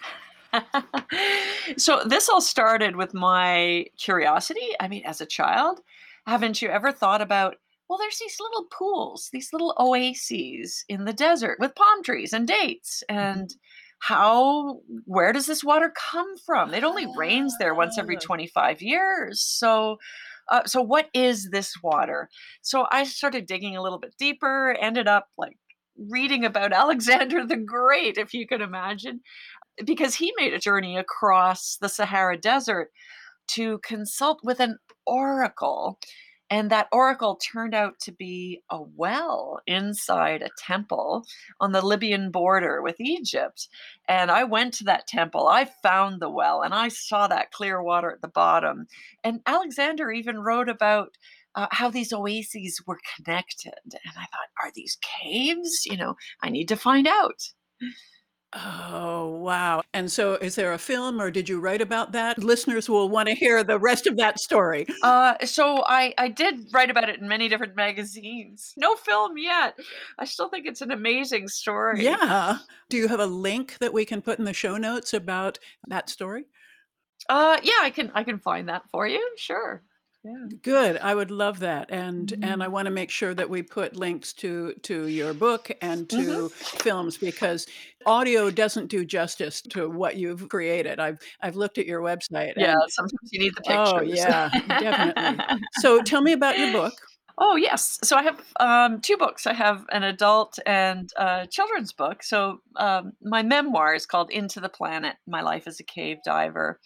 so 1.76 2.02
this 2.04 2.28
all 2.28 2.40
started 2.40 2.96
with 2.96 3.14
my 3.14 3.86
curiosity. 3.96 4.70
I 4.80 4.88
mean, 4.88 5.04
as 5.06 5.20
a 5.20 5.26
child, 5.26 5.80
haven't 6.26 6.60
you 6.60 6.68
ever 6.68 6.90
thought 6.90 7.22
about, 7.22 7.56
well, 7.88 7.98
there's 7.98 8.18
these 8.18 8.38
little 8.40 8.64
pools, 8.76 9.30
these 9.32 9.50
little 9.52 9.72
oases 9.78 10.84
in 10.88 11.04
the 11.04 11.12
desert 11.12 11.58
with 11.60 11.76
palm 11.76 12.02
trees 12.02 12.32
and 12.32 12.48
dates 12.48 13.04
Mhm. 13.10 13.16
and 13.16 13.54
how 14.00 14.80
where 15.06 15.32
does 15.32 15.46
this 15.46 15.64
water 15.64 15.92
come 15.96 16.36
from? 16.44 16.74
It 16.74 16.84
only 16.84 17.06
rains 17.16 17.56
there 17.58 17.74
once 17.74 17.98
every 17.98 18.16
Ah. 18.16 18.20
25 18.20 18.82
years. 18.82 19.40
So 19.40 19.98
uh, 20.50 20.64
so 20.64 20.82
what 20.82 21.08
is 21.14 21.50
this 21.50 21.74
water? 21.82 22.28
So 22.62 22.86
I 22.92 23.04
started 23.04 23.46
digging 23.46 23.76
a 23.76 23.82
little 23.82 23.98
bit 23.98 24.14
deeper, 24.18 24.76
ended 24.80 25.08
up 25.08 25.28
like 25.38 25.56
reading 25.98 26.44
about 26.44 26.72
Alexander 26.72 27.46
the 27.46 27.56
Great, 27.56 28.18
if 28.18 28.34
you 28.34 28.46
can 28.46 28.60
imagine, 28.60 29.20
because 29.84 30.14
he 30.14 30.32
made 30.36 30.52
a 30.52 30.58
journey 30.58 30.96
across 30.96 31.76
the 31.76 31.88
Sahara 31.88 32.36
Desert 32.36 32.90
to 33.48 33.78
consult 33.78 34.40
with 34.42 34.60
an 34.60 34.78
oracle. 35.06 35.98
And 36.48 36.70
that 36.70 36.86
oracle 36.92 37.36
turned 37.36 37.74
out 37.74 37.98
to 38.00 38.12
be 38.12 38.62
a 38.70 38.80
well 38.80 39.58
inside 39.66 40.42
a 40.42 40.50
temple 40.56 41.24
on 41.60 41.72
the 41.72 41.84
Libyan 41.84 42.30
border 42.30 42.82
with 42.82 43.00
Egypt. 43.00 43.68
And 44.08 44.30
I 44.30 44.44
went 44.44 44.72
to 44.74 44.84
that 44.84 45.08
temple, 45.08 45.48
I 45.48 45.64
found 45.82 46.20
the 46.20 46.30
well, 46.30 46.62
and 46.62 46.72
I 46.72 46.88
saw 46.88 47.26
that 47.26 47.50
clear 47.50 47.82
water 47.82 48.12
at 48.12 48.22
the 48.22 48.28
bottom. 48.28 48.86
And 49.24 49.40
Alexander 49.44 50.12
even 50.12 50.38
wrote 50.38 50.68
about 50.68 51.16
uh, 51.56 51.66
how 51.70 51.90
these 51.90 52.12
oases 52.12 52.80
were 52.86 53.00
connected. 53.16 53.74
And 53.84 54.14
I 54.16 54.26
thought, 54.26 54.48
are 54.62 54.70
these 54.74 54.98
caves? 55.22 55.84
You 55.86 55.96
know, 55.96 56.16
I 56.42 56.50
need 56.50 56.68
to 56.68 56.76
find 56.76 57.06
out. 57.06 57.48
Oh, 58.52 59.38
wow. 59.42 59.82
And 59.92 60.10
so 60.10 60.34
is 60.34 60.54
there 60.54 60.72
a 60.72 60.78
film 60.78 61.20
or 61.20 61.30
did 61.30 61.48
you 61.48 61.60
write 61.60 61.82
about 61.82 62.12
that? 62.12 62.38
Listeners 62.38 62.88
will 62.88 63.08
want 63.08 63.28
to 63.28 63.34
hear 63.34 63.62
the 63.64 63.78
rest 63.78 64.06
of 64.06 64.16
that 64.16 64.38
story. 64.38 64.86
Uh, 65.02 65.34
so 65.44 65.82
I 65.84 66.14
I 66.16 66.28
did 66.28 66.66
write 66.72 66.90
about 66.90 67.08
it 67.08 67.20
in 67.20 67.28
many 67.28 67.48
different 67.48 67.76
magazines. 67.76 68.72
No 68.76 68.94
film 68.94 69.36
yet. 69.36 69.78
I 70.18 70.24
still 70.24 70.48
think 70.48 70.66
it's 70.66 70.80
an 70.80 70.90
amazing 70.90 71.48
story. 71.48 72.04
Yeah. 72.04 72.58
Do 72.88 72.96
you 72.96 73.08
have 73.08 73.20
a 73.20 73.26
link 73.26 73.78
that 73.78 73.92
we 73.92 74.04
can 74.04 74.22
put 74.22 74.38
in 74.38 74.44
the 74.44 74.54
show 74.54 74.76
notes 74.76 75.12
about 75.12 75.58
that 75.88 76.08
story? 76.08 76.44
Uh, 77.28 77.58
yeah, 77.62 77.80
I 77.82 77.90
can 77.90 78.10
I 78.14 78.24
can 78.24 78.38
find 78.38 78.68
that 78.68 78.82
for 78.90 79.06
you. 79.06 79.34
Sure. 79.36 79.82
Yeah. 80.26 80.46
Good. 80.62 80.98
I 80.98 81.14
would 81.14 81.30
love 81.30 81.60
that. 81.60 81.90
And 81.90 82.32
and 82.42 82.62
I 82.62 82.66
Mhm. 82.66 82.72
want 82.72 82.86
to 82.86 82.90
make 82.90 83.10
sure 83.10 83.32
that 83.34 83.48
we 83.48 83.62
put 83.62 83.96
links 83.96 84.32
to 84.34 84.74
to 84.82 85.06
your 85.06 85.34
book 85.34 85.70
and 85.80 86.08
Mhm. 86.08 86.16
to 86.16 86.48
films 86.78 87.16
because 87.18 87.66
audio 88.06 88.50
doesn't 88.50 88.88
do 88.88 89.04
justice 89.04 89.60
to 89.62 89.88
what 89.88 90.16
you've 90.16 90.48
created. 90.48 90.98
I've 90.98 91.18
I've 91.42 91.56
looked 91.56 91.78
at 91.78 91.86
your 91.86 92.00
website 92.00 92.54
Yeah, 92.56 92.72
and 92.72 92.82
sometimes 92.88 93.30
you 93.32 93.38
need 93.40 93.54
the 93.54 93.62
pictures. 93.62 93.92
oh 93.96 94.00
yeah, 94.02 94.50
definitely. 94.78 95.42
So 95.72 96.02
tell 96.02 96.22
me 96.22 96.32
about 96.32 96.58
your 96.58 96.68
book. 96.68 96.94
Oh 97.38 97.56
yes. 97.56 97.98
So 98.02 98.16
I 98.16 98.22
have 98.22 98.40
um, 98.60 99.00
two 99.02 99.16
books. 99.18 99.46
I 99.46 99.52
have 99.52 99.84
an 99.92 100.02
adult 100.02 100.58
and 100.64 101.10
a 101.18 101.46
children's 101.50 101.92
book. 101.92 102.22
So 102.22 102.62
um, 102.76 103.12
my 103.22 103.42
memoir 103.42 103.94
is 103.94 104.06
called 104.06 104.30
"Into 104.30 104.58
the 104.60 104.70
Planet: 104.70 105.16
My 105.26 105.42
Life 105.42 105.66
as 105.66 105.78
a 105.78 105.84
Cave 105.84 106.18
Diver," 106.24 106.80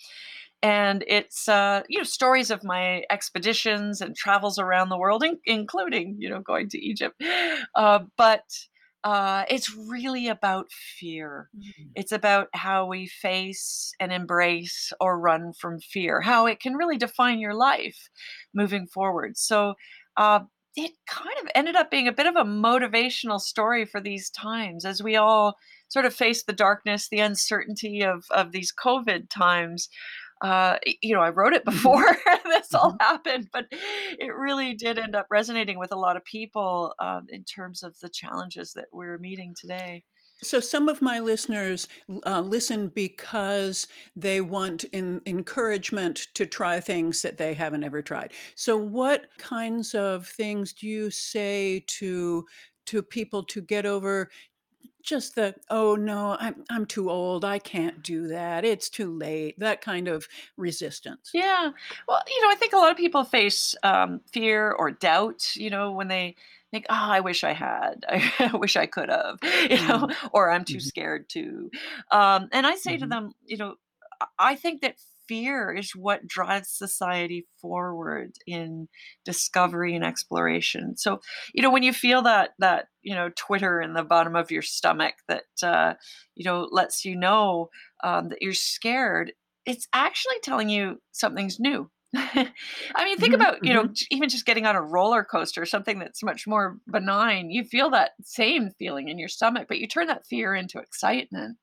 and 0.62 1.05
it's 1.07 1.49
uh, 1.49 1.83
you 1.88 1.99
know 1.99 2.05
stories 2.05 2.50
of 2.50 2.64
my 2.64 3.05
expeditions 3.11 4.00
and 4.00 4.17
travels 4.17 4.59
around 4.59 4.88
the 4.88 4.99
world, 4.99 5.25
in- 5.25 5.40
including 5.45 6.17
you 6.19 6.29
know 6.29 6.40
going 6.40 6.69
to 6.71 6.79
Egypt. 6.79 7.23
Uh, 7.75 8.00
but 8.17 8.45
uh, 9.05 9.45
it's 9.49 9.75
really 9.75 10.29
about 10.29 10.71
fear. 10.73 11.49
Mm. 11.57 11.90
It's 11.95 12.12
about 12.12 12.49
how 12.52 12.87
we 12.87 13.07
face 13.07 13.93
and 13.99 14.12
embrace 14.12 14.93
or 15.00 15.19
run 15.19 15.52
from 15.52 15.81
fear, 15.81 16.21
how 16.21 16.47
it 16.47 16.61
can 16.61 16.75
really 16.75 16.99
define 16.99 17.38
your 17.38 17.55
life 17.55 18.11
moving 18.52 18.87
forward. 18.87 19.38
So 19.38 19.75
uh, 20.17 20.40
it 20.76 20.93
kind 21.09 21.35
of 21.43 21.49
ended 21.55 21.76
up 21.76 21.90
being 21.90 22.09
a 22.09 22.12
bit 22.12 22.26
of 22.26 22.37
a 22.37 22.45
motivational 22.45 23.40
story 23.40 23.85
for 23.87 24.00
these 24.00 24.31
times 24.31 24.85
as 24.85 25.02
we 25.02 25.17
all 25.17 25.57
sort 25.88 26.05
of 26.05 26.14
face 26.14 26.45
the 26.45 26.52
darkness, 26.52 27.09
the 27.09 27.21
uncertainty 27.21 28.02
of, 28.02 28.25
of 28.31 28.52
these 28.52 28.73
COVID 28.73 29.29
times. 29.31 29.88
Uh, 30.40 30.78
you 31.02 31.14
know, 31.14 31.20
I 31.23 31.30
wrote 31.30 31.52
it 31.52 31.64
Mhm. 31.66 31.94
before 31.94 32.04
this 32.44 32.73
all 32.75 32.94
Mhm. 32.94 33.00
happened, 33.00 33.49
but 33.52 33.66
it 33.70 34.35
really 34.35 34.75
did 34.75 34.99
end 34.99 35.14
up 35.14 35.26
resonating 35.30 35.78
with 35.78 35.92
a 35.92 35.97
lot 35.97 36.16
of 36.16 36.25
people 36.25 36.94
um, 36.99 37.26
in 37.28 37.44
terms 37.44 37.82
of 37.82 37.99
the 38.00 38.09
challenges 38.09 38.73
that 38.75 38.88
we're 38.92 39.18
meeting 39.18 39.54
today. 39.59 40.04
So 40.42 40.59
some 40.59 40.88
of 40.88 41.02
my 41.02 41.20
listeners 41.20 41.87
uh, 42.25 42.40
listen 42.40 42.88
because 42.88 43.87
they 44.16 44.40
want 44.40 44.85
in, 44.85 45.20
encouragement 45.26 46.28
to 46.35 46.47
try 46.47 46.80
things 46.80 47.20
that 47.23 47.37
they 47.37 47.52
haven't 47.52 47.85
ever 47.85 48.00
tried. 48.00 48.32
So 48.54 48.76
what 48.76 49.28
kinds 49.38 49.94
of 49.94 50.26
things 50.26 50.73
do 50.73 50.87
you 50.87 51.11
say 51.11 51.85
to 51.88 52.47
to 52.87 53.02
people 53.02 53.44
to 53.44 53.61
get 53.61 53.85
over 53.87 54.30
just 55.02 55.35
the 55.35 55.54
oh 55.71 55.97
no, 55.97 56.37
I'm 56.40 56.64
I'm 56.71 56.87
too 56.87 57.11
old, 57.11 57.45
I 57.45 57.59
can't 57.59 58.02
do 58.02 58.28
that, 58.28 58.64
it's 58.64 58.88
too 58.90 59.12
late, 59.16 59.59
that 59.59 59.80
kind 59.80 60.09
of 60.09 60.28
resistance? 60.57 61.35
Yeah. 61.35 61.71
Well, 62.09 62.23
you 62.28 62.42
know, 62.42 62.50
I 62.50 62.57
think 62.57 62.73
a 62.73 62.76
lot 62.76 62.90
of 62.90 62.97
people 62.97 63.23
face 63.25 63.75
um, 63.83 64.21
fear 64.33 64.73
or 64.73 64.90
doubt, 64.90 65.54
you 65.57 65.71
know, 65.71 65.92
when 65.92 66.09
they 66.09 66.35
think, 66.73 66.87
oh, 66.90 66.95
I 66.95 67.21
wish 67.21 67.45
I 67.45 67.52
had, 67.52 68.04
I 68.09 68.50
wish 68.54 68.76
I 68.76 68.87
could 68.87 69.09
have, 69.11 69.38
you 69.71 69.80
know, 69.87 70.09
Mm, 70.09 70.30
or 70.33 70.50
I'm 70.50 70.64
too 70.64 70.80
mhm, 70.80 70.80
scared 70.80 71.28
to. 71.30 71.71
Um, 72.11 72.49
and 72.52 72.66
I 72.66 72.75
say 72.76 72.97
to 72.99 73.07
mhm. 73.07 73.11
them, 73.11 73.33
you 73.47 73.57
know, 73.59 73.76
I 74.21 74.26
I 74.38 74.57
think 74.57 74.80
that 74.83 74.97
fear 75.30 75.72
is 75.72 75.92
what 75.96 76.26
drives 76.26 76.70
society 76.76 77.46
forward 77.62 78.32
in 78.46 78.88
discovery 79.25 79.96
and 79.96 80.04
exploration. 80.04 80.96
So, 80.99 81.20
you 81.54 81.62
know, 81.62 81.70
when 81.70 81.84
you 81.84 81.94
feel 81.94 82.22
that, 82.22 82.50
that, 82.58 82.88
you 83.02 83.14
know, 83.14 83.30
Twitter 83.37 83.80
in 83.80 83.94
the 83.94 84.04
bottom 84.04 84.37
of 84.37 84.50
your 84.50 84.62
stomach 84.62 85.14
that, 85.28 85.44
uh, 85.62 85.94
you 86.34 86.44
know, 86.44 86.68
lets 86.72 87.04
you 87.04 87.16
know 87.16 87.70
um, 88.04 88.28
that 88.30 88.42
you're 88.42 88.52
scared, 88.52 89.32
it's 89.66 89.88
actually 89.92 90.40
telling 90.42 90.68
you 90.68 91.00
something's 91.12 91.60
new. 91.60 91.90
I 92.14 92.52
mean, 93.04 93.18
think 93.18 93.32
Mhm, 93.32 93.40
about, 93.40 93.64
you 93.64 93.72
know, 93.75 93.87
mhm. 93.87 93.99
even 94.10 94.28
just 94.28 94.46
getting 94.46 94.66
on 94.66 94.75
a 94.76 94.82
roller 94.82 95.25
coaster, 95.25 95.64
something 95.64 95.99
that's 96.00 96.22
much 96.25 96.46
more 96.46 96.78
benign. 96.90 97.50
You 97.50 97.64
feel 97.64 97.90
that 97.90 98.12
same 98.22 98.70
feeling 98.78 99.08
in 99.08 99.18
your 99.18 99.28
stomach, 99.28 99.68
but 99.68 99.78
you 99.78 99.87
turn 99.87 100.08
that 100.08 100.26
fear 100.26 100.54
into 100.54 100.78
excitement. 100.80 101.58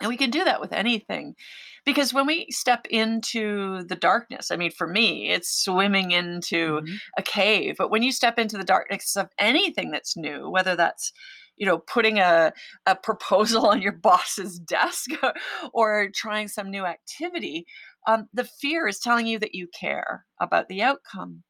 And 0.00 0.08
we 0.08 0.16
can 0.16 0.30
do 0.30 0.44
that 0.44 0.60
with 0.60 0.72
anything. 0.72 1.36
Because 1.84 2.12
when 2.12 2.26
we 2.26 2.46
step 2.50 2.86
into 2.90 3.84
the 3.84 3.94
darkness, 3.96 4.50
I 4.50 4.56
mean, 4.56 4.70
for 4.72 4.86
me, 4.86 5.30
it's 5.30 5.62
swimming 5.64 6.10
into 6.10 6.80
Mhm. 6.80 7.00
a 7.16 7.22
cave. 7.22 7.76
But 7.78 7.90
when 7.90 8.02
you 8.02 8.10
step 8.10 8.38
into 8.38 8.58
the 8.58 8.64
darkness 8.64 9.16
of 9.16 9.28
anything 9.38 9.90
that's 9.90 10.16
new, 10.16 10.50
whether 10.50 10.74
that's 10.76 11.12
you 11.56 11.66
know 11.66 11.78
putting 11.78 12.18
a, 12.18 12.52
a 12.86 12.96
proposal 12.96 13.66
on 13.70 13.80
your 13.80 13.92
boss's 13.92 14.58
desk 14.58 15.10
or 15.72 16.08
trying 16.14 16.48
some 16.48 16.70
new 16.70 16.84
activity 16.84 17.64
um, 18.06 18.28
the 18.32 18.44
fear 18.44 18.86
is 18.88 18.98
telling 18.98 19.26
you 19.26 19.38
that 19.38 19.54
you 19.54 19.68
care 19.68 20.26
about 20.40 20.68
the 20.68 20.82
outcome 20.82 21.42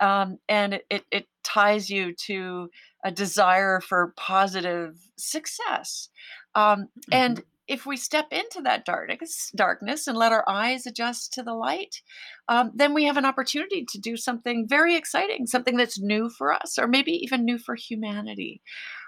um, 0.00 0.38
and 0.48 0.80
it, 0.90 1.04
it, 1.10 1.26
ties 1.42 1.90
you 1.90 2.14
to 2.14 2.68
a 3.04 3.10
desire 3.10 3.80
for 3.80 4.12
positive 4.16 4.94
success 5.18 6.08
um, 6.54 6.86
and 7.10 7.38
Mhm. 7.38 7.44
If 7.70 7.86
we 7.86 7.96
step 7.96 8.26
into 8.32 8.60
that 8.62 8.84
darkness, 8.84 9.52
darkness 9.54 10.08
and 10.08 10.18
let 10.18 10.32
our 10.32 10.44
eyes 10.48 10.86
adjust 10.86 11.32
to 11.32 11.42
the 11.44 11.54
light, 11.54 12.02
um, 12.48 12.72
then 12.74 12.92
we 12.92 13.04
have 13.04 13.16
an 13.16 13.24
opportunity 13.24 13.86
to 13.88 13.98
do 13.98 14.16
something 14.16 14.66
very 14.68 14.96
exciting, 14.96 15.46
something 15.46 15.76
that's 15.76 16.00
new 16.00 16.28
for 16.28 16.52
us, 16.52 16.78
or 16.78 16.88
maybe 16.88 17.12
even 17.12 17.44
new 17.44 17.58
for 17.58 17.76
humanity. 17.76 18.60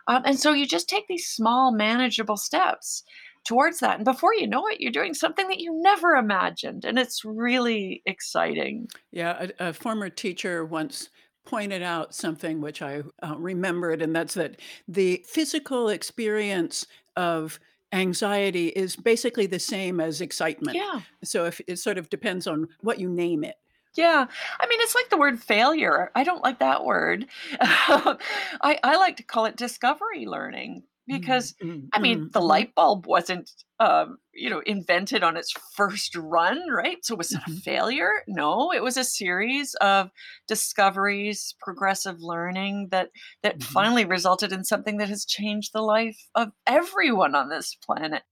Um, 0.06 0.22
and 0.24 0.38
so 0.38 0.52
you 0.52 0.64
just 0.64 0.88
take 0.88 1.08
these 1.08 1.26
small, 1.26 1.72
manageable 1.72 2.36
steps 2.36 3.02
towards 3.44 3.80
that. 3.80 3.96
And 3.96 4.04
before 4.04 4.32
you 4.32 4.46
know 4.46 4.68
it, 4.68 4.80
you're 4.80 4.92
doing 4.92 5.14
something 5.14 5.48
that 5.48 5.58
you 5.58 5.72
never 5.82 6.12
imagined. 6.12 6.84
And 6.84 7.00
it's 7.00 7.24
really 7.24 8.00
exciting. 8.06 8.86
Yeah, 9.10 9.48
a, 9.58 9.70
a 9.70 9.72
former 9.72 10.08
teacher 10.08 10.64
once 10.64 11.10
pointed 11.44 11.82
out 11.82 12.14
something 12.14 12.60
which 12.60 12.80
I 12.80 13.02
uh, 13.20 13.34
remembered, 13.36 14.00
and 14.02 14.14
that's 14.14 14.34
that 14.34 14.60
the 14.86 15.24
physical 15.26 15.88
experience 15.88 16.86
of 17.16 17.58
anxiety 17.92 18.68
is 18.68 18.96
basically 18.96 19.46
the 19.46 19.58
same 19.58 20.00
as 20.00 20.20
excitement. 20.20 20.76
Yeah. 20.76 21.00
So 21.24 21.46
if 21.46 21.60
it 21.66 21.78
sort 21.78 21.98
of 21.98 22.10
depends 22.10 22.46
on 22.46 22.68
what 22.80 22.98
you 22.98 23.08
name 23.08 23.44
it. 23.44 23.56
Yeah. 23.94 24.26
I 24.60 24.66
mean, 24.66 24.78
it's 24.80 24.94
like 24.94 25.10
the 25.10 25.18
word 25.18 25.40
failure. 25.40 26.10
I 26.14 26.24
don't 26.24 26.42
like 26.42 26.60
that 26.60 26.84
word. 26.84 27.26
I, 27.60 28.78
I 28.82 28.96
like 28.96 29.18
to 29.18 29.22
call 29.22 29.44
it 29.44 29.56
discovery 29.56 30.24
learning 30.26 30.84
because 31.20 31.54
Mm, 31.62 31.92
I 31.94 31.98
mean, 31.98 32.24
the 32.32 32.40
mhm, 32.40 32.42
light 32.42 32.74
bulb 32.74 33.06
wasn't, 33.06 33.50
um, 33.78 34.16
you 34.32 34.48
know, 34.48 34.60
invented 34.60 35.22
on 35.22 35.36
its 35.36 35.52
first 35.76 36.16
run, 36.16 36.68
right? 36.70 36.98
So 37.04 37.14
was 37.14 37.32
it 37.34 37.42
a 37.46 37.50
mhm, 37.50 37.62
failure? 37.64 38.22
No, 38.26 38.72
it 38.72 38.82
was 38.82 38.96
a 38.96 39.04
series 39.04 39.74
of 39.80 40.10
discoveries, 40.48 41.54
progressive 41.60 42.16
learning 42.20 42.88
that 42.90 43.10
that 43.42 43.60
mhm. 43.60 43.62
finally 43.62 44.04
resulted 44.06 44.52
in 44.52 44.64
something 44.64 44.96
that 44.98 45.08
has 45.10 45.24
changed 45.26 45.72
the 45.74 45.82
life 45.82 46.18
of 46.34 46.52
everyone 46.66 47.34
on 47.34 47.48
this 47.50 47.74
planet. 47.74 48.22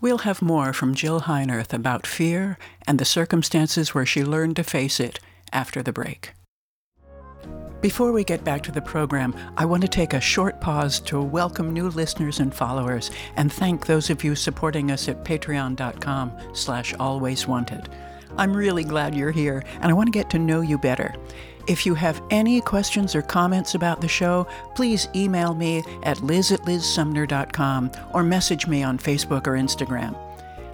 We'll 0.00 0.18
have 0.18 0.42
more 0.42 0.72
from 0.72 0.94
Jill 0.94 1.20
Heinerth 1.22 1.72
about 1.72 2.06
fear 2.06 2.58
and 2.86 2.98
the 2.98 3.04
circumstances 3.04 3.94
where 3.94 4.04
she 4.04 4.24
learned 4.24 4.56
to 4.56 4.64
face 4.64 4.98
it 4.98 5.20
after 5.52 5.82
the 5.82 5.92
break. 5.92 6.32
Before 7.80 8.12
we 8.12 8.24
get 8.24 8.44
back 8.44 8.62
to 8.64 8.72
the 8.72 8.82
program, 8.82 9.34
I 9.56 9.64
want 9.64 9.80
to 9.82 9.88
take 9.88 10.12
a 10.12 10.20
short 10.20 10.60
pause 10.60 11.00
to 11.00 11.22
welcome 11.22 11.72
new 11.72 11.88
listeners 11.88 12.38
and 12.38 12.54
followers 12.54 13.10
and 13.36 13.50
thank 13.50 13.86
those 13.86 14.10
of 14.10 14.22
you 14.22 14.34
supporting 14.34 14.90
us 14.90 15.08
at 15.08 15.24
patreon.com 15.24 16.30
slash 16.52 16.92
alwayswanted. 16.94 17.86
I'm 18.36 18.54
really 18.54 18.84
glad 18.84 19.14
you're 19.14 19.30
here 19.30 19.64
and 19.80 19.90
I 19.90 19.94
want 19.94 20.08
to 20.08 20.18
get 20.18 20.28
to 20.30 20.38
know 20.38 20.60
you 20.60 20.76
better. 20.76 21.14
If 21.68 21.86
you 21.86 21.94
have 21.94 22.22
any 22.30 22.60
questions 22.60 23.14
or 23.14 23.22
comments 23.22 23.74
about 23.74 24.02
the 24.02 24.08
show, 24.08 24.46
please 24.74 25.08
email 25.14 25.54
me 25.54 25.82
at 26.02 26.20
liz 26.20 26.52
at 26.52 26.60
lizsumner.com 26.62 27.92
or 28.12 28.22
message 28.22 28.66
me 28.66 28.82
on 28.82 28.98
Facebook 28.98 29.46
or 29.46 29.52
Instagram. 29.52 30.14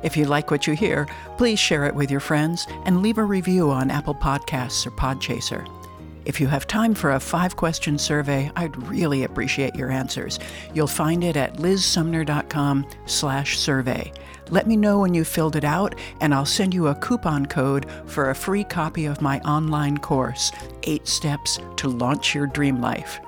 If 0.03 0.17
you 0.17 0.25
like 0.25 0.51
what 0.51 0.67
you 0.67 0.75
hear, 0.75 1.07
please 1.39 1.61
share 1.61 1.85
it 1.85 1.95
with 1.95 2.11
your 2.11 2.21
friends 2.21 2.67
and 2.85 3.01
leave 3.01 3.19
a 3.19 3.25
review 3.25 3.71
on 3.71 3.93
Apple 3.93 4.15
Podcasts 4.15 4.85
or 4.87 4.91
Podchaser. 4.91 5.86
If 6.27 6.41
you 6.41 6.49
have 6.49 6.67
time 6.67 6.93
for 6.93 7.13
a 7.13 7.21
five 7.21 7.55
question 7.55 7.99
survey, 7.99 8.51
I'd 8.57 8.77
really 8.89 9.23
appreciate 9.23 9.77
your 9.77 9.93
answers. 9.93 10.41
You'll 10.75 10.89
find 10.89 11.23
it 11.23 11.37
at 11.37 11.59
lizsumner.com 11.59 12.87
slash 13.07 13.59
survey. 13.59 14.13
Let 14.51 14.67
me 14.67 14.77
know 14.77 14.99
when 14.99 15.15
you 15.15 15.25
filled 15.25 15.55
it 15.55 15.65
out, 15.65 15.95
and 16.21 16.35
I'll 16.35 16.45
send 16.45 16.75
you 16.75 16.89
a 16.89 16.95
coupon 16.97 17.47
code 17.47 17.87
for 18.07 18.31
a 18.31 18.35
free 18.35 18.65
copy 18.65 19.07
of 19.07 19.23
my 19.23 19.39
online 19.41 19.99
course, 19.99 20.51
Eight 20.83 21.07
Steps 21.07 21.61
to 21.77 21.89
Launch 21.89 22.35
Your 22.35 22.49
Dream 22.49 22.81
Life. 22.81 23.21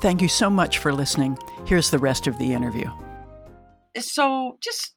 Thank 0.00 0.20
you 0.20 0.28
so 0.28 0.50
much 0.50 0.78
for 0.78 0.92
listening. 0.92 1.38
Here's 1.66 1.90
the 1.90 1.98
rest 1.98 2.26
of 2.26 2.36
the 2.38 2.52
interview. 2.52 2.90
So 3.96 4.56
just 4.60 4.94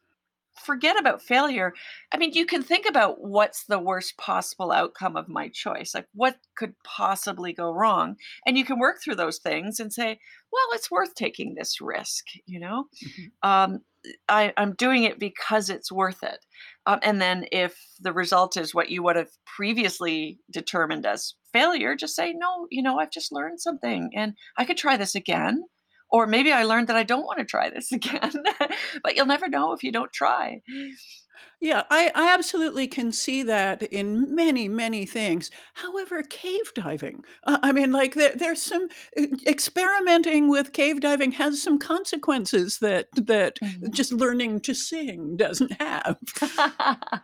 forget 0.66 1.00
about 1.00 1.22
failure. 1.22 1.74
I 2.12 2.18
mean, 2.18 2.34
you 2.34 2.46
can 2.46 2.64
think 2.64 2.86
about 2.88 3.22
what's 3.22 3.66
the 3.66 3.80
worst 3.80 4.18
possible 4.18 4.72
outcome 4.72 5.16
of 5.16 5.28
my 5.30 5.50
choice. 5.50 5.94
Like, 5.94 6.08
what 6.14 6.38
could 6.56 6.74
possibly 6.84 7.54
go 7.54 7.72
wrong? 7.72 8.16
And 8.46 8.58
you 8.58 8.66
can 8.66 8.80
work 8.80 8.98
through 9.02 9.16
those 9.16 9.40
things 9.40 9.80
and 9.80 9.92
say, 9.94 10.20
well, 10.52 10.68
it's 10.74 10.92
worth 10.92 11.16
taking 11.16 11.56
this 11.56 11.82
risk, 11.82 12.26
you 12.46 12.60
know? 12.60 12.86
Mhm. 13.04 13.32
Um, 13.50 13.80
I, 14.28 14.54
I'm 14.58 14.74
doing 14.74 15.04
it 15.04 15.18
because 15.20 15.70
it's 15.70 15.92
worth 15.92 16.24
it. 16.24 16.40
Um, 16.86 17.00
and 17.04 17.22
then 17.22 17.46
if 17.52 17.78
the 18.02 18.12
result 18.14 18.58
is 18.58 18.76
what 18.76 18.90
you 18.90 19.02
would 19.04 19.16
have 19.16 19.30
previously 19.46 20.40
determined 20.52 21.06
as 21.06 21.36
failure, 21.54 21.96
just 21.96 22.16
say, 22.16 22.34
no, 22.34 22.68
you 22.70 22.82
know, 22.84 23.00
I've 23.00 23.12
just 23.12 23.32
learned 23.32 23.62
something 23.62 24.12
and 24.14 24.34
I 24.58 24.66
could 24.66 24.78
try 24.78 24.98
this 24.98 25.16
again. 25.16 25.64
Or 26.14 26.28
maybe 26.28 26.54
I 26.54 26.64
learned 26.64 26.88
that 26.88 26.96
I 26.96 27.04
don't 27.04 27.26
want 27.26 27.40
to 27.40 27.46
try 27.46 27.70
this 27.70 27.92
again. 28.00 28.32
but 29.04 29.16
you'll 29.18 29.26
never 29.26 29.50
know 29.50 29.74
if 29.74 29.84
you 29.84 29.92
don't 29.92 30.14
try. 30.14 30.62
Yeah, 31.64 31.84
I, 31.90 32.12
I 32.14 32.34
absolutely 32.34 32.88
can 32.90 33.14
see 33.14 33.42
that 33.44 33.84
in 33.84 34.36
many, 34.36 34.68
many 34.68 35.06
things. 35.06 35.50
However, 35.76 36.22
cave 36.22 36.74
diving, 36.76 37.24
uh, 37.46 37.58
I 37.64 37.72
mean, 37.72 37.94
like 37.94 38.16
there, 38.16 38.34
there's 38.36 38.62
some 38.62 38.90
uh, 39.18 39.28
experimenting 39.48 40.50
with 40.50 40.74
cave 40.74 41.00
diving 41.00 41.32
has 41.32 41.62
some 41.62 41.80
consequences 41.80 42.80
that 42.80 43.08
that 43.16 43.60
Mhm. 43.62 43.94
just 43.94 44.12
learning 44.12 44.60
to 44.62 44.74
sing 44.74 45.38
doesn't 45.38 45.82
have. 45.82 46.18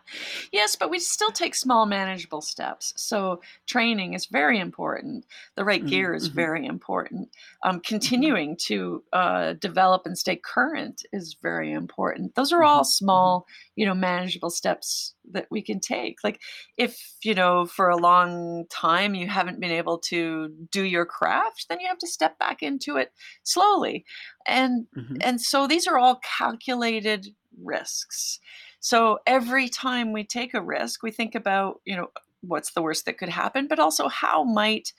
yes, 0.52 0.76
but 0.76 0.90
we 0.90 0.98
still 0.98 1.30
take 1.32 1.54
small, 1.54 1.84
manageable 1.84 2.40
steps. 2.40 2.92
So, 2.96 3.42
training 3.66 4.14
is 4.14 4.26
very 4.26 4.58
important. 4.58 5.26
The 5.56 5.64
right 5.64 5.84
Mm, 5.84 5.84
gear 5.84 6.14
is 6.14 6.28
mhm, 6.28 6.28
very 6.28 6.64
important. 6.64 7.28
Um, 7.64 7.80
mhm, 8.00 8.30
continuing 8.30 8.56
to 8.66 9.02
uh, 9.12 9.52
develop 9.54 10.02
and 10.06 10.16
stay 10.16 10.36
current 10.36 11.04
is 11.12 11.34
very 11.42 11.72
important. 11.72 12.34
Those 12.34 12.52
are 12.52 12.62
all 12.62 12.84
mhm, 12.84 12.86
mhm, 13.00 13.34
small, 13.34 13.46
you 13.74 13.84
know, 13.84 13.94
manageable 13.94 14.29
steps 14.50 15.14
that 15.32 15.46
we 15.50 15.62
can 15.62 15.80
take. 15.80 16.22
Like, 16.22 16.40
if, 16.76 17.16
you 17.24 17.34
know, 17.34 17.66
for 17.66 17.88
a 17.88 17.96
long 17.96 18.66
time 18.70 19.14
you 19.14 19.26
haven't 19.28 19.60
been 19.60 19.70
able 19.70 19.98
to 19.98 20.48
do 20.70 20.82
your 20.84 21.04
craft, 21.04 21.66
then 21.68 21.80
you 21.80 21.88
have 21.88 21.98
to 21.98 22.06
step 22.06 22.38
back 22.38 22.62
into 22.62 22.96
it 22.96 23.12
slowly. 23.42 24.04
And 24.46 24.86
mhm, 24.96 25.20
and 25.20 25.40
so 25.40 25.66
these 25.66 25.86
are 25.86 25.98
all 25.98 26.20
calculated 26.22 27.28
risks. 27.62 28.38
So 28.80 29.18
every 29.26 29.68
time 29.68 30.12
we 30.12 30.24
take 30.24 30.54
a 30.54 30.62
risk, 30.62 31.02
we 31.02 31.10
think 31.10 31.34
about, 31.34 31.80
you 31.84 31.96
know, 31.96 32.08
what's 32.40 32.72
the 32.72 32.82
worst 32.82 33.04
that 33.04 33.18
could 33.18 33.28
happen, 33.28 33.66
but 33.68 33.78
also 33.78 34.08
how 34.08 34.44
might 34.44 34.92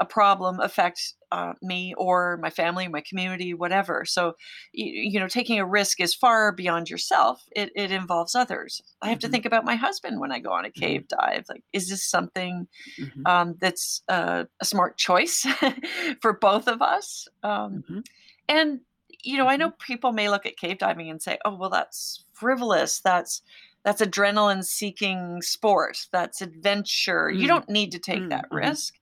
a 0.00 0.06
problem 0.06 0.60
affect 0.60 1.14
uh, 1.30 1.52
me 1.62 1.94
or 1.98 2.38
my 2.38 2.50
family, 2.50 2.88
my 2.88 3.02
community, 3.02 3.54
whatever. 3.54 4.04
So, 4.04 4.34
you, 4.72 4.86
you 5.12 5.20
know, 5.20 5.28
taking 5.28 5.60
a 5.60 5.66
risk 5.66 6.00
is 6.00 6.14
far 6.14 6.52
beyond 6.52 6.90
yourself. 6.90 7.44
It, 7.54 7.70
it 7.76 7.92
involves 7.92 8.34
others. 8.34 8.80
I 9.02 9.10
have 9.10 9.18
to 9.20 9.28
mhm, 9.28 9.30
think 9.30 9.46
about 9.46 9.64
my 9.64 9.76
husband 9.76 10.18
when 10.20 10.32
I 10.32 10.40
go 10.40 10.52
on 10.52 10.64
a 10.64 10.70
mhm, 10.74 10.92
cave 10.92 11.06
dive. 11.08 11.44
Like, 11.48 11.62
is 11.72 11.88
this 11.88 12.04
something 12.04 12.66
mhm, 12.96 13.26
um, 13.26 13.56
that's 13.60 14.02
uh, 14.08 14.44
a 14.60 14.64
smart 14.66 14.98
choice 14.98 15.46
for 16.22 16.34
both 16.34 16.68
of 16.68 16.82
us? 16.82 17.28
Um, 17.42 17.84
mhm, 17.88 18.02
and, 18.48 18.80
you 19.22 19.36
know, 19.36 19.48
I 19.48 19.56
know 19.56 19.70
people 19.70 20.12
may 20.12 20.28
look 20.28 20.46
at 20.46 20.56
cave 20.56 20.78
diving 20.78 21.10
and 21.10 21.22
say, 21.22 21.38
"Oh, 21.44 21.54
well, 21.54 21.70
that's 21.70 22.24
frivolous. 22.32 23.00
That's 23.00 23.42
that's 23.84 24.02
adrenaline 24.02 24.64
seeking 24.64 25.42
sport. 25.42 26.06
That's 26.12 26.40
adventure. 26.42 27.30
You 27.30 27.46
mm, 27.46 27.48
don't 27.48 27.68
need 27.68 27.92
to 27.92 27.98
take 27.98 28.28
that 28.28 28.46
risk." 28.50 28.94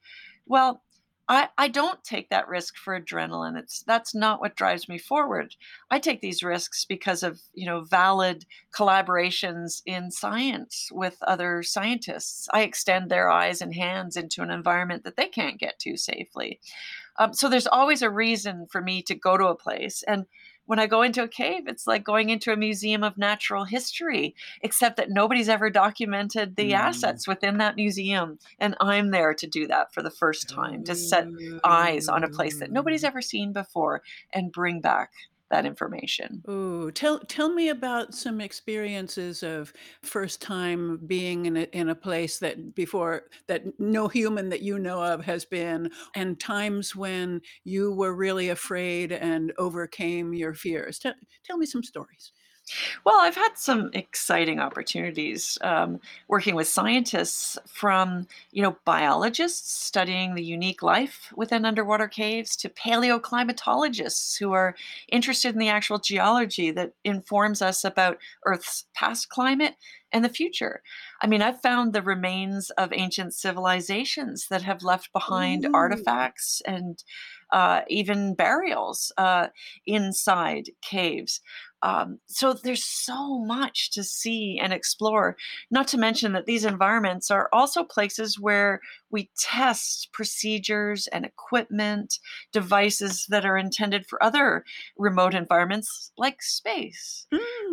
Well, 0.46 0.82
I 1.28 1.48
I 1.58 1.68
don't 1.68 2.02
take 2.04 2.30
that 2.30 2.48
risk 2.48 2.76
for 2.76 2.98
adrenaline. 2.98 3.58
It's 3.58 3.82
that's 3.86 4.14
not 4.14 4.40
what 4.40 4.56
drives 4.56 4.88
me 4.88 4.98
forward. 4.98 5.54
I 5.90 5.98
take 5.98 6.20
these 6.20 6.42
risks 6.42 6.84
because 6.84 7.22
of, 7.22 7.40
you 7.52 7.66
know, 7.66 7.82
valid 7.84 8.46
collaborations 8.74 9.82
in 9.84 10.10
science 10.10 10.88
with 10.90 11.16
other 11.22 11.62
scientists. 11.62 12.48
I 12.52 12.62
extend 12.62 13.10
their 13.10 13.30
eyes 13.30 13.60
and 13.60 13.74
hands 13.74 14.16
into 14.16 14.42
an 14.42 14.50
environment 14.50 15.04
that 15.04 15.16
they 15.16 15.28
can't 15.28 15.60
get 15.60 15.78
to 15.80 15.96
safely. 15.96 16.60
Um, 17.18 17.34
so 17.34 17.48
there's 17.48 17.66
always 17.66 18.02
a 18.02 18.10
reason 18.10 18.66
for 18.70 18.80
me 18.80 19.02
to 19.02 19.14
go 19.14 19.36
to 19.36 19.46
a 19.48 19.56
place. 19.56 20.04
And 20.06 20.26
when 20.68 20.78
I 20.78 20.86
go 20.86 21.00
into 21.00 21.22
a 21.22 21.28
cave, 21.28 21.66
it's 21.66 21.86
like 21.86 22.04
going 22.04 22.28
into 22.28 22.52
a 22.52 22.56
museum 22.56 23.02
of 23.02 23.16
natural 23.16 23.64
history, 23.64 24.34
except 24.60 24.98
that 24.98 25.08
nobody's 25.08 25.48
ever 25.48 25.70
documented 25.70 26.56
the 26.56 26.72
mm. 26.72 26.78
assets 26.78 27.26
within 27.26 27.56
that 27.56 27.74
museum. 27.74 28.38
And 28.60 28.76
I'm 28.78 29.10
there 29.10 29.32
to 29.32 29.46
do 29.46 29.66
that 29.68 29.94
for 29.94 30.02
the 30.02 30.10
first 30.10 30.46
time, 30.46 30.84
to 30.84 30.94
set 30.94 31.26
eyes 31.64 32.06
on 32.06 32.22
a 32.22 32.28
place 32.28 32.60
that 32.60 32.70
nobody's 32.70 33.02
Oh. 33.02 33.08
ever 33.08 33.22
seen 33.22 33.54
before 33.54 34.02
and 34.34 34.52
bring 34.52 34.82
back 34.82 35.12
that 35.50 35.66
information. 35.66 36.44
Ooh, 36.48 36.90
tell 36.92 37.18
tell 37.20 37.50
me 37.52 37.68
about 37.68 38.14
some 38.14 38.40
experiences 38.40 39.42
of 39.42 39.72
first 40.02 40.40
time 40.40 40.96
being 41.06 41.44
in 41.46 41.56
a 41.58 41.62
in 41.72 41.88
a 41.90 41.94
place 41.94 42.38
that 42.38 42.74
before 42.74 43.24
that 43.48 43.78
no 43.78 44.08
human 44.08 44.48
that 44.48 44.62
you 44.62 44.78
know 44.78 45.02
of 45.02 45.24
has 45.26 45.44
been, 45.44 45.90
and 46.14 46.40
times 46.40 46.96
when 46.96 47.42
you 47.64 47.92
were 47.92 48.14
really 48.14 48.48
afraid 48.48 49.12
and 49.12 49.52
overcame 49.58 50.32
your 50.32 50.54
fears. 50.54 50.98
Tell 50.98 51.14
tell 51.44 51.58
me 51.58 51.66
some 51.66 51.82
stories. 51.82 52.32
Well, 53.04 53.16
I've 53.18 53.34
had 53.34 53.56
some 53.56 53.90
exciting 53.92 54.58
opportunities 54.60 55.58
um, 55.60 56.00
working 56.28 56.54
with 56.54 56.68
scientists 56.68 57.58
from, 57.66 58.26
you 58.52 58.62
know, 58.62 58.76
biologists 58.84 59.72
studying 59.72 60.34
the 60.34 60.44
unique 60.44 60.82
life 60.82 61.32
within 61.36 61.64
underwater 61.64 62.08
caves 62.08 62.56
to 62.56 62.68
paleoclimatologists 62.68 64.38
who 64.38 64.52
are 64.52 64.74
interested 65.10 65.52
in 65.54 65.58
the 65.58 65.68
actual 65.68 65.98
geology 65.98 66.70
that 66.70 66.92
informs 67.04 67.62
us 67.62 67.84
about 67.84 68.18
Earth's 68.44 68.84
past 68.94 69.28
climate 69.28 69.74
and 70.12 70.24
the 70.24 70.28
future. 70.28 70.82
I 71.20 71.26
mean, 71.26 71.42
I've 71.42 71.60
found 71.60 71.92
the 71.92 72.02
remains 72.02 72.70
of 72.70 72.92
ancient 72.92 73.34
civilizations 73.34 74.48
that 74.48 74.62
have 74.62 74.82
left 74.82 75.12
behind 75.12 75.66
Ooh. 75.66 75.72
artifacts 75.74 76.62
and 76.66 77.02
uh, 77.50 77.82
even 77.88 78.34
burials 78.34 79.12
uh, 79.16 79.48
inside 79.86 80.70
caves. 80.82 81.40
Um, 81.82 82.18
so 82.26 82.52
there's 82.52 82.84
so 82.84 83.38
much 83.38 83.90
to 83.92 84.02
see 84.02 84.58
and 84.60 84.72
explore. 84.72 85.36
Not 85.70 85.88
to 85.88 85.98
mention 85.98 86.32
that 86.32 86.46
these 86.46 86.64
environments 86.64 87.30
are 87.30 87.48
also 87.52 87.84
places 87.84 88.38
where 88.38 88.80
we 89.10 89.30
test 89.38 90.12
procedures 90.12 91.06
and 91.08 91.24
equipment, 91.24 92.18
devices 92.52 93.26
that 93.28 93.44
are 93.46 93.56
intended 93.58 94.06
for 94.06 94.22
other 94.22 94.64
remote 94.96 95.34
environments 95.34 96.12
like 96.18 96.42
space. 96.42 97.26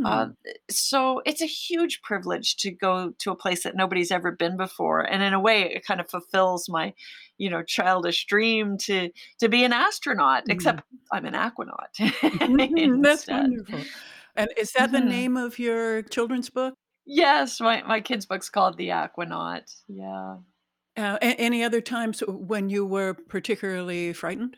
Uh, 0.04 0.28
Mm. 0.28 0.36
so 0.70 1.22
it's 1.26 1.42
a 1.42 1.46
huge 1.48 2.02
privilege 2.04 2.56
to 2.58 2.72
go 2.72 3.12
to 3.20 3.32
a 3.32 3.36
place 3.36 3.64
that 3.64 3.76
nobody's 3.76 4.12
ever 4.12 4.32
been 4.32 4.56
before, 4.58 5.02
and 5.02 5.24
in 5.24 5.34
a 5.34 5.40
way, 5.40 5.64
it 5.74 5.86
kind 5.86 6.00
of 6.00 6.10
fulfills 6.10 6.70
my, 6.70 6.94
you 7.38 7.50
know, 7.50 7.64
childish 7.64 8.26
dream 8.28 8.78
to 8.78 9.10
to 9.40 9.50
be 9.50 9.64
an 9.64 9.74
astronaut. 9.74 10.44
Mhm. 10.46 10.46
Except 10.50 10.84
I'm 11.12 11.26
an 11.26 11.34
aquanaut 11.34 11.90
Mhm, 12.34 13.02
That's 13.04 13.28
wonderful. 13.30 13.90
And 14.36 14.50
is 14.58 14.74
that 14.74 14.92
the 14.92 15.02
Mhm. 15.02 15.02
name 15.02 15.38
of 15.38 15.60
your 15.60 16.02
children's 16.04 16.50
book? 16.50 16.76
Yes, 17.08 17.60
my 17.62 17.82
my 17.84 18.02
kids' 18.02 18.26
book's 18.26 18.50
called 18.50 18.78
The 18.78 18.90
Aquanaut. 18.90 19.84
Yeah. 19.88 20.38
Uh, 20.98 21.18
any 21.22 21.64
other 21.64 21.82
times 21.82 22.22
when 22.28 22.70
you 22.70 22.86
were 22.86 23.14
particularly 23.14 24.14
frightened? 24.14 24.58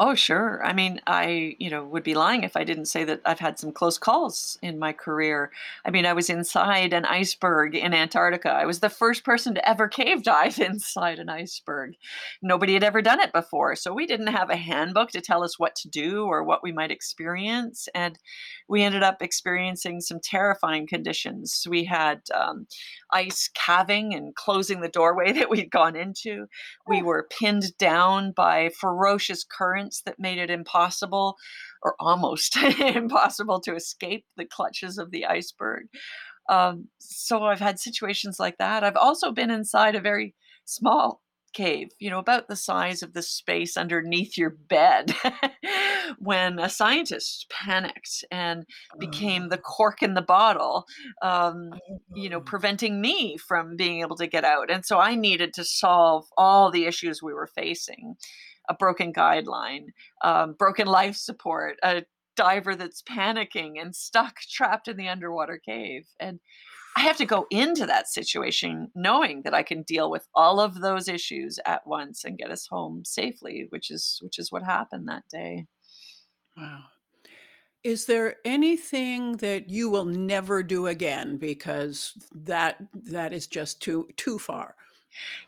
Oh, 0.00 0.14
sure. 0.14 0.64
I 0.64 0.72
mean, 0.74 1.00
I, 1.08 1.56
you 1.58 1.70
know, 1.70 1.84
would 1.84 2.04
be 2.04 2.14
lying 2.14 2.44
if 2.44 2.56
I 2.56 2.62
didn't 2.62 2.84
say 2.84 3.02
that 3.02 3.20
I've 3.24 3.40
had 3.40 3.58
some 3.58 3.72
close 3.72 3.98
calls 3.98 4.56
in 4.62 4.78
my 4.78 4.92
career. 4.92 5.50
I 5.84 5.90
mean, 5.90 6.06
I 6.06 6.12
was 6.12 6.30
inside 6.30 6.92
an 6.92 7.04
iceberg 7.04 7.74
in 7.74 7.92
Antarctica. 7.92 8.50
I 8.50 8.64
was 8.64 8.78
the 8.78 8.90
first 8.90 9.24
person 9.24 9.56
to 9.56 9.68
ever 9.68 9.88
cave 9.88 10.22
dive 10.22 10.56
inside 10.60 11.18
an 11.18 11.28
iceberg. 11.28 11.96
Nobody 12.40 12.74
had 12.74 12.84
ever 12.84 13.02
done 13.02 13.18
it 13.18 13.32
before. 13.32 13.74
So 13.74 13.92
we 13.92 14.06
didn't 14.06 14.28
have 14.28 14.50
a 14.50 14.56
handbook 14.56 15.10
to 15.10 15.20
tell 15.20 15.42
us 15.42 15.58
what 15.58 15.74
to 15.74 15.88
do 15.88 16.26
or 16.26 16.44
what 16.44 16.62
we 16.62 16.70
might 16.70 16.92
experience. 16.92 17.88
And 17.92 18.20
we 18.68 18.84
ended 18.84 19.02
up 19.02 19.20
experiencing 19.20 20.00
some 20.00 20.20
terrifying 20.22 20.86
conditions. 20.86 21.66
We 21.68 21.82
had 21.82 22.20
um, 22.32 22.68
ice 23.10 23.50
calving 23.52 24.14
and 24.14 24.32
closing 24.36 24.80
the 24.80 24.88
doorway 24.88 25.32
that 25.38 25.50
we'd 25.50 25.72
gone 25.72 25.96
into. 25.96 26.46
We 26.86 27.02
were 27.02 27.26
pinned 27.30 27.76
down 27.78 28.30
by 28.30 28.68
ferocious 28.68 29.42
currents 29.42 29.87
that 30.06 30.18
made 30.18 30.38
it 30.38 30.50
impossible 30.50 31.36
or 31.82 31.94
almost 32.00 32.56
impossible 32.80 33.60
to 33.60 33.74
escape 33.74 34.24
the 34.36 34.44
clutches 34.44 34.98
of 34.98 35.10
the 35.10 35.26
iceberg. 35.26 35.86
Um, 36.48 36.88
so 36.98 37.44
I've 37.44 37.60
had 37.60 37.78
situations 37.78 38.38
like 38.40 38.56
that. 38.58 38.82
I've 38.84 38.96
also 38.96 39.32
been 39.32 39.50
inside 39.50 39.94
a 39.94 40.00
very 40.00 40.34
small 40.64 41.22
cave, 41.54 41.88
you 41.98 42.10
know, 42.10 42.18
about 42.18 42.48
the 42.48 42.56
size 42.56 43.02
of 43.02 43.14
the 43.14 43.22
space 43.22 43.76
underneath 43.76 44.36
your 44.36 44.50
bed 44.50 45.14
when 46.18 46.58
a 46.58 46.68
scientist 46.68 47.46
panicked 47.50 48.24
and 48.30 48.64
became 48.98 49.48
the 49.48 49.58
Oh. 49.58 49.62
cork 49.62 50.02
in 50.02 50.14
the 50.14 50.22
bottle, 50.22 50.84
um, 51.22 51.70
you 52.14 52.28
know, 52.28 52.38
Oh. 52.38 52.42
preventing 52.42 53.00
me 53.00 53.36
from 53.38 53.76
being 53.76 54.00
able 54.00 54.16
to 54.16 54.26
get 54.26 54.44
out. 54.44 54.70
And 54.70 54.84
so 54.84 54.98
I 54.98 55.14
needed 55.14 55.52
to 55.54 55.64
solve 55.64 56.26
all 56.36 56.70
the 56.70 56.84
issues 56.86 57.22
we 57.22 57.32
were 57.34 57.46
facing 57.48 58.16
a 58.68 58.74
broken 58.74 59.12
guideline, 59.12 59.86
um, 60.22 60.54
broken 60.58 60.86
life 60.86 61.16
support, 61.16 61.76
a 61.82 62.04
diver 62.36 62.76
that's 62.76 63.02
panicking 63.02 63.80
and 63.80 63.94
stuck 63.94 64.36
trapped 64.50 64.88
in 64.88 64.96
the 64.96 65.08
underwater 65.08 65.58
cave. 65.58 66.06
And 66.20 66.40
I 66.96 67.02
have 67.02 67.16
to 67.18 67.26
go 67.26 67.46
into 67.50 67.86
that 67.86 68.08
situation 68.08 68.90
knowing 68.94 69.42
that 69.42 69.54
I 69.54 69.62
can 69.62 69.82
deal 69.82 70.10
with 70.10 70.26
all 70.34 70.58
of 70.58 70.80
those 70.80 71.06
issues 71.06 71.58
at 71.64 71.86
once 71.86 72.24
and 72.24 72.38
get 72.38 72.50
us 72.50 72.66
home 72.66 73.04
safely, 73.04 73.66
which 73.70 73.90
is 73.90 74.18
which 74.22 74.38
is 74.38 74.50
what 74.50 74.64
happened 74.64 75.08
that 75.08 75.22
day. 75.30 75.66
Wow. 76.56 76.84
Is 77.84 78.06
there 78.06 78.36
anything 78.44 79.36
that 79.36 79.70
you 79.70 79.88
will 79.90 80.06
never 80.06 80.62
do 80.64 80.88
again 80.88 81.36
because 81.36 82.14
that 82.32 82.78
that 82.94 83.32
is 83.32 83.46
just 83.46 83.80
too 83.80 84.08
too 84.16 84.38
far? 84.38 84.74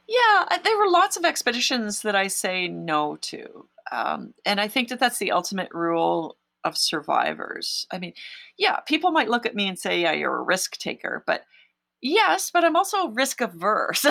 Yeah, 0.09 0.45
there 0.65 0.77
were 0.79 0.89
lots 0.89 1.17
of 1.17 1.25
expeditions 1.25 2.03
that 2.03 2.17
I 2.17 2.27
say 2.29 2.69
no 2.69 3.17
to. 3.17 3.69
Um, 3.93 4.35
and 4.45 4.61
I 4.61 4.69
think 4.69 4.89
that 4.89 5.01
that's 5.01 5.19
the 5.19 5.33
ultimate 5.33 5.73
rule 5.73 6.37
of 6.65 6.77
survivors. 6.77 7.87
I 7.93 7.99
mean, 7.99 8.13
yeah, 8.59 8.81
people 8.81 9.11
might 9.13 9.29
look 9.31 9.47
at 9.47 9.55
me 9.55 9.69
and 9.69 9.79
say, 9.79 10.01
yeah, 10.01 10.13
you're 10.13 10.37
a 10.37 10.43
risk 10.43 10.77
taker, 10.79 11.23
but 11.27 11.43
Yes, 12.03 12.51
but 12.53 12.65
I'm 12.65 12.77
also 12.77 13.09
risk 13.09 13.41
averse. 13.41 14.05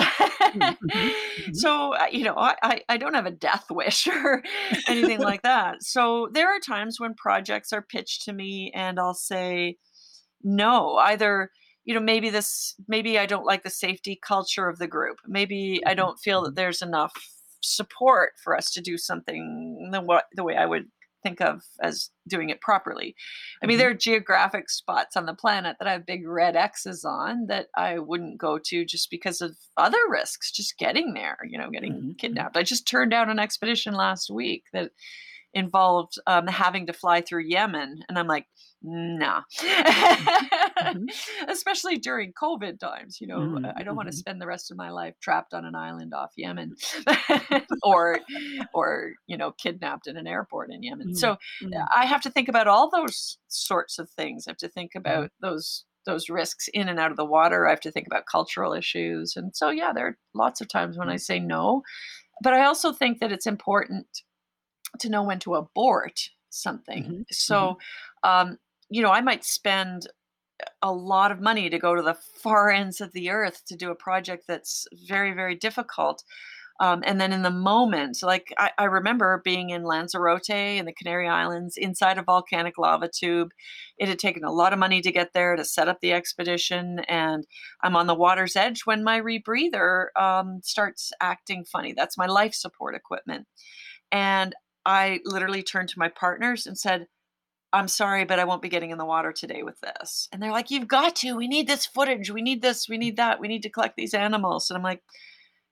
Mm, 0.54 0.76
mhm, 0.94 1.14
mhm. 1.48 1.66
So, 1.66 1.94
you 2.08 2.24
know, 2.24 2.34
I 2.36 2.56
I 2.62 2.82
I 2.88 2.96
don't 2.96 3.14
have 3.14 3.26
a 3.26 3.30
death 3.30 3.70
wish 3.70 4.06
or 4.08 4.42
anything 4.88 5.20
like 5.22 5.42
that. 5.42 5.82
So, 5.82 6.28
there 6.32 6.48
are 6.54 6.60
times 6.60 7.00
when 7.00 7.14
projects 7.14 7.72
are 7.72 7.82
pitched 7.82 8.22
to 8.24 8.32
me 8.32 8.70
and 8.74 8.98
I'll 9.00 9.14
say, 9.14 9.76
"No." 10.42 10.96
Either, 10.96 11.50
you 11.84 11.94
know, 11.94 12.00
maybe 12.00 12.30
this 12.30 12.74
maybe 12.88 13.18
I 13.18 13.26
don't 13.26 13.46
like 13.46 13.62
the 13.62 13.70
safety 13.70 14.18
culture 14.22 14.68
of 14.68 14.78
the 14.78 14.86
group. 14.88 15.18
Maybe 15.26 15.80
I 15.86 15.94
Mhm, 15.94 15.94
don't 15.94 16.18
feel 16.18 16.42
that 16.44 16.54
there's 16.54 16.82
enough 16.82 17.12
support 17.62 18.34
for 18.42 18.56
us 18.56 18.70
to 18.72 18.80
do 18.80 18.96
something 18.98 19.90
the 19.92 20.00
what 20.00 20.26
the 20.34 20.44
way 20.44 20.56
I 20.56 20.66
would 20.66 20.90
think 21.22 21.40
of 21.42 21.62
as 21.82 22.10
doing 22.28 22.48
it 22.48 22.62
properly. 22.62 23.14
I 23.62 23.66
mean, 23.66 23.76
there 23.76 23.90
mhm, 23.90 23.90
are 23.90 23.94
geographic 23.94 24.70
spots 24.70 25.16
on 25.16 25.26
the 25.26 25.34
planet 25.34 25.76
that 25.78 25.86
I 25.88 25.92
have 25.92 26.06
big 26.06 26.26
red 26.26 26.56
X's 26.56 27.04
on 27.04 27.46
that 27.48 27.68
I 27.76 27.98
wouldn't 27.98 28.38
go 28.38 28.58
to 28.58 28.84
just 28.86 29.10
because 29.10 29.42
of 29.42 29.56
other 29.76 29.98
risks, 30.08 30.50
just 30.50 30.78
getting 30.78 31.12
there, 31.12 31.38
you 31.44 31.58
know, 31.58 31.70
getting 31.70 32.00
mhm, 32.00 32.16
mhm, 32.28 32.46
kidnapped. 32.46 32.56
I 32.56 32.62
just 32.62 32.88
turned 32.88 33.10
down 33.10 33.28
an 33.28 33.38
expedition 33.38 33.94
last 33.94 34.30
week 34.30 34.64
that 34.72 34.92
involved 35.54 36.14
um, 36.26 36.46
having 36.46 36.86
to 36.86 36.92
fly 36.92 37.20
through 37.20 37.44
Yemen. 37.44 38.00
And 38.08 38.18
I'm 38.18 38.26
like, 38.28 38.46
nah. 38.82 39.42
mhm, 40.80 41.10
Especially 41.48 41.98
during 41.98 42.32
COVID 42.32 42.78
times, 42.78 43.20
you 43.20 43.26
know, 43.26 43.58
mhm, 43.58 43.72
I 43.76 43.82
don't 43.82 43.96
want 43.96 44.08
to 44.08 44.12
mhm, 44.12 44.16
spend 44.16 44.40
the 44.40 44.46
rest 44.46 44.70
of 44.70 44.76
my 44.76 44.90
life 44.90 45.14
trapped 45.20 45.52
on 45.54 45.64
an 45.64 45.74
island 45.74 46.14
off 46.14 46.32
Yemen 46.36 46.74
or, 47.82 48.20
or, 48.72 49.12
you 49.26 49.36
know, 49.36 49.52
kidnapped 49.52 50.06
in 50.06 50.16
an 50.16 50.26
airport 50.26 50.72
in 50.72 50.82
Yemen. 50.82 51.12
So 51.12 51.36
mhm, 51.60 51.88
I 51.94 52.06
have 52.06 52.22
to 52.22 52.30
think 52.30 52.48
about 52.48 52.68
all 52.68 52.90
those 52.90 53.38
sorts 53.48 53.98
of 53.98 54.10
things. 54.10 54.46
I 54.46 54.50
have 54.50 54.58
to 54.58 54.68
think 54.68 54.92
about 54.94 55.30
those 55.40 55.84
those 56.06 56.30
risks 56.30 56.66
in 56.72 56.88
and 56.88 56.98
out 56.98 57.10
of 57.10 57.18
the 57.18 57.26
water. 57.26 57.66
I 57.66 57.70
have 57.70 57.80
to 57.80 57.90
think 57.92 58.06
about 58.06 58.24
cultural 58.24 58.72
issues. 58.72 59.36
And 59.36 59.54
so 59.54 59.68
yeah, 59.68 59.92
there 59.92 60.06
are 60.06 60.18
lots 60.34 60.62
of 60.62 60.68
times 60.68 60.96
when 60.96 61.10
I 61.10 61.16
say 61.16 61.38
no. 61.38 61.82
But 62.42 62.54
I 62.54 62.64
also 62.64 62.92
think 62.92 63.20
that 63.20 63.32
it's 63.32 63.46
important 63.46 64.06
to 64.98 65.08
know 65.08 65.22
when 65.22 65.38
to 65.40 65.54
abort 65.54 66.30
something. 66.50 67.12
mhm, 67.12 67.24
mhm, 67.48 67.70
So, 67.70 67.78
um, 68.22 68.58
you 68.88 69.02
know, 69.02 69.10
I 69.10 69.20
might 69.20 69.44
spend 69.44 70.06
a 70.82 70.92
lot 70.92 71.32
of 71.32 71.40
money 71.40 71.70
to 71.70 71.78
go 71.78 71.94
to 71.94 72.02
the 72.02 72.14
far 72.42 72.70
ends 72.70 73.00
of 73.00 73.12
the 73.12 73.30
earth 73.30 73.64
to 73.66 73.76
do 73.76 73.90
a 73.90 73.94
project 73.94 74.44
that's 74.46 74.86
very, 75.08 75.32
very 75.32 75.54
difficult. 75.54 76.24
Um, 76.80 77.02
and 77.06 77.20
then 77.20 77.32
in 77.32 77.42
the 77.42 77.50
moment, 77.50 78.18
like 78.22 78.52
I, 78.58 78.72
I 78.78 78.84
remember 78.84 79.42
being 79.44 79.70
in 79.70 79.84
Lanzarote 79.84 80.50
in 80.50 80.86
the 80.86 80.94
Canary 80.94 81.28
Islands 81.28 81.76
inside 81.76 82.18
a 82.18 82.22
volcanic 82.22 82.78
lava 82.78 83.08
tube. 83.08 83.50
It 83.98 84.08
had 84.08 84.18
taken 84.18 84.44
a 84.44 84.52
lot 84.52 84.72
of 84.72 84.78
money 84.78 85.02
to 85.02 85.12
get 85.12 85.32
there 85.34 85.56
to 85.56 85.64
set 85.64 85.88
up 85.88 86.00
the 86.00 86.12
expedition. 86.14 87.00
And 87.00 87.46
I'm 87.82 87.96
on 87.96 88.06
the 88.08 88.14
water's 88.14 88.56
edge 88.56 88.86
when 88.86 89.04
my 89.04 89.20
rebreather 89.20 90.06
um, 90.18 90.60
starts 90.64 91.12
acting 91.20 91.64
funny. 91.66 91.92
That's 91.92 92.18
my 92.18 92.26
life 92.26 92.54
support 92.54 92.94
equipment. 92.94 93.46
And 94.12 94.54
I 94.84 95.20
literally 95.24 95.62
turned 95.62 95.88
to 95.90 95.98
my 95.98 96.08
partners 96.08 96.66
and 96.66 96.78
said, 96.78 97.06
I'm 97.72 97.88
sorry, 97.88 98.24
but 98.24 98.38
I 98.38 98.44
won't 98.44 98.62
be 98.62 98.68
getting 98.68 98.90
in 98.90 98.98
the 98.98 99.04
water 99.04 99.32
today 99.32 99.62
with 99.62 99.80
this. 99.80 100.28
And 100.32 100.42
they're 100.42 100.50
like, 100.50 100.70
You've 100.70 100.88
got 100.88 101.16
to. 101.16 101.36
We 101.36 101.46
need 101.46 101.68
this 101.68 101.86
footage. 101.86 102.30
We 102.30 102.42
need 102.42 102.62
this. 102.62 102.88
We 102.88 102.98
need 102.98 103.16
that. 103.16 103.40
We 103.40 103.48
need 103.48 103.62
to 103.62 103.70
collect 103.70 103.96
these 103.96 104.14
animals. 104.14 104.70
And 104.70 104.76
I'm 104.76 104.82
like, 104.82 105.02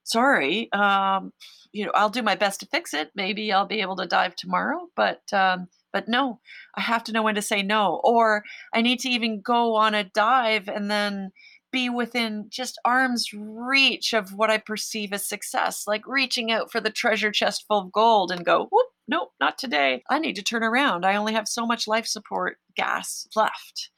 Sorry. 0.05 0.73
Um, 0.73 1.33
you 1.73 1.85
know, 1.85 1.93
I'll 1.95 2.09
do 2.09 2.23
my 2.23 2.35
best 2.35 2.61
to 2.61 2.67
fix 2.67 2.95
it. 2.95 3.11
Maybe 3.15 3.53
I'll 3.53 3.67
be 3.67 3.81
able 3.81 3.97
to 3.97 4.07
dive 4.07 4.37
tomorrow, 4.37 4.89
but 4.97 5.23
um, 5.33 5.69
but 5.93 6.09
no, 6.09 6.41
I 6.77 6.81
have 6.83 7.05
to 7.05 7.13
know 7.13 7.23
when 7.23 7.35
to 7.35 7.43
say 7.43 7.63
no. 7.63 8.01
Or 8.05 8.45
I 8.73 8.83
need 8.83 9.01
to 9.01 9.09
even 9.09 9.41
go 9.41 9.75
on 9.75 9.95
a 9.95 10.05
dive 10.05 10.69
and 10.69 10.91
then 10.91 11.33
be 11.71 11.91
within 11.91 12.47
just 12.49 12.81
arm's 12.85 13.33
reach 13.35 14.15
of 14.15 14.33
what 14.35 14.51
I 14.51 14.59
perceive 14.59 15.13
as 15.13 15.27
success, 15.27 15.85
like 15.87 16.07
reaching 16.07 16.51
out 16.51 16.73
for 16.73 16.81
the 16.81 16.91
treasure 16.91 17.31
chest 17.31 17.65
full 17.69 17.81
of 17.81 17.93
gold 17.93 18.31
and 18.31 18.45
go, 18.45 18.69
whoop, 18.71 18.87
nope, 19.09 19.33
not 19.41 19.59
today. 19.59 20.03
I 20.11 20.19
need 20.19 20.37
to 20.37 20.43
turn 20.43 20.63
around. 20.63 21.05
I 21.07 21.17
only 21.17 21.33
have 21.33 21.49
so 21.49 21.67
much 21.67 21.89
life 21.89 22.07
support 22.07 22.59
gas 22.77 23.27
left. 23.35 23.91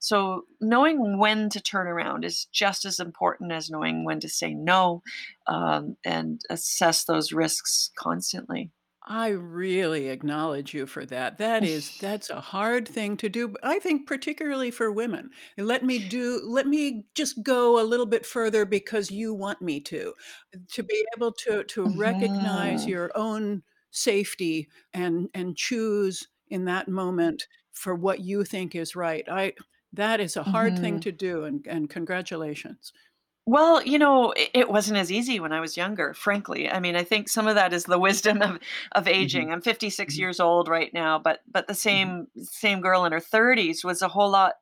So 0.00 0.42
knowing 0.60 1.18
when 1.18 1.48
to 1.50 1.60
turn 1.60 1.88
around 1.88 2.24
is 2.24 2.44
just 2.46 2.84
as 2.84 3.00
important 3.00 3.50
as 3.52 3.70
knowing 3.70 4.04
when 4.04 4.20
to 4.20 4.28
say 4.28 4.54
no 4.54 5.02
um, 5.48 5.96
and 6.04 6.40
assess 6.50 7.04
those 7.04 7.32
risks 7.32 7.90
constantly. 7.98 8.70
I 9.10 9.28
really 9.28 10.08
acknowledge 10.08 10.74
you 10.74 10.86
for 10.86 11.06
that. 11.06 11.38
That 11.38 11.64
is 11.64 11.92
that's 11.98 12.28
a 12.28 12.40
hard 12.40 12.86
thing 12.86 13.16
to 13.18 13.28
do, 13.30 13.48
but 13.48 13.64
I 13.64 13.78
think 13.78 14.06
particularly 14.06 14.70
for 14.70 14.92
women. 14.92 15.30
Let 15.56 15.82
me 15.84 15.98
do 15.98 16.40
let 16.44 16.66
me 16.66 17.06
just 17.14 17.42
go 17.42 17.80
a 17.80 17.84
little 17.86 18.04
bit 18.06 18.26
further 18.26 18.66
because 18.66 19.10
you 19.10 19.32
want 19.32 19.62
me 19.62 19.80
to. 19.82 20.14
To 20.72 20.82
be 20.82 21.06
able 21.16 21.32
to 21.44 21.64
to 21.64 21.86
recognize 21.86 22.84
Mhm. 22.84 22.88
your 22.88 23.10
own 23.16 23.62
safety 23.90 24.68
and 24.92 25.30
and 25.34 25.56
choose 25.56 26.28
in 26.48 26.64
that 26.66 26.88
moment 26.88 27.46
for 27.72 27.94
what 27.94 28.20
you 28.20 28.44
think 28.44 28.74
is 28.74 28.96
right. 28.96 29.28
I 29.28 29.54
that 29.92 30.20
is 30.20 30.36
a 30.36 30.44
hard 30.44 30.78
thing 30.78 30.98
Mhm. 30.98 31.02
to 31.02 31.12
do 31.12 31.44
and 31.44 31.66
and 31.66 31.90
congratulations. 31.90 32.92
Well, 33.46 33.82
you 33.82 33.98
know, 33.98 34.32
it, 34.32 34.50
it 34.52 34.68
wasn't 34.68 34.98
as 34.98 35.10
easy 35.10 35.40
when 35.40 35.52
I 35.52 35.60
was 35.60 35.76
younger, 35.76 36.12
frankly. 36.12 36.68
I 36.70 36.80
mean, 36.80 36.96
I 36.96 37.04
think 37.04 37.28
some 37.30 37.46
of 37.46 37.54
that 37.54 37.72
is 37.72 37.84
the 37.84 37.98
wisdom 37.98 38.42
of 38.42 38.58
of 38.92 39.08
Mhm, 39.18 39.48
aging. 39.48 39.50
I'm 39.50 39.62
56 39.62 40.18
mhm, 40.18 40.18
years 40.18 40.38
old 40.40 40.68
right 40.68 40.92
now, 40.92 41.18
but 41.18 41.40
but 41.48 41.66
the 41.66 41.74
mhm, 41.90 42.14
same 42.14 42.26
same 42.36 42.80
girl 42.82 43.04
in 43.06 43.12
her 43.12 43.20
30s 43.20 43.84
was 43.84 44.02
a 44.02 44.08
whole 44.08 44.30
lot 44.30 44.54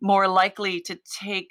more 0.00 0.28
likely 0.28 0.80
to 0.82 0.98
take 1.20 1.50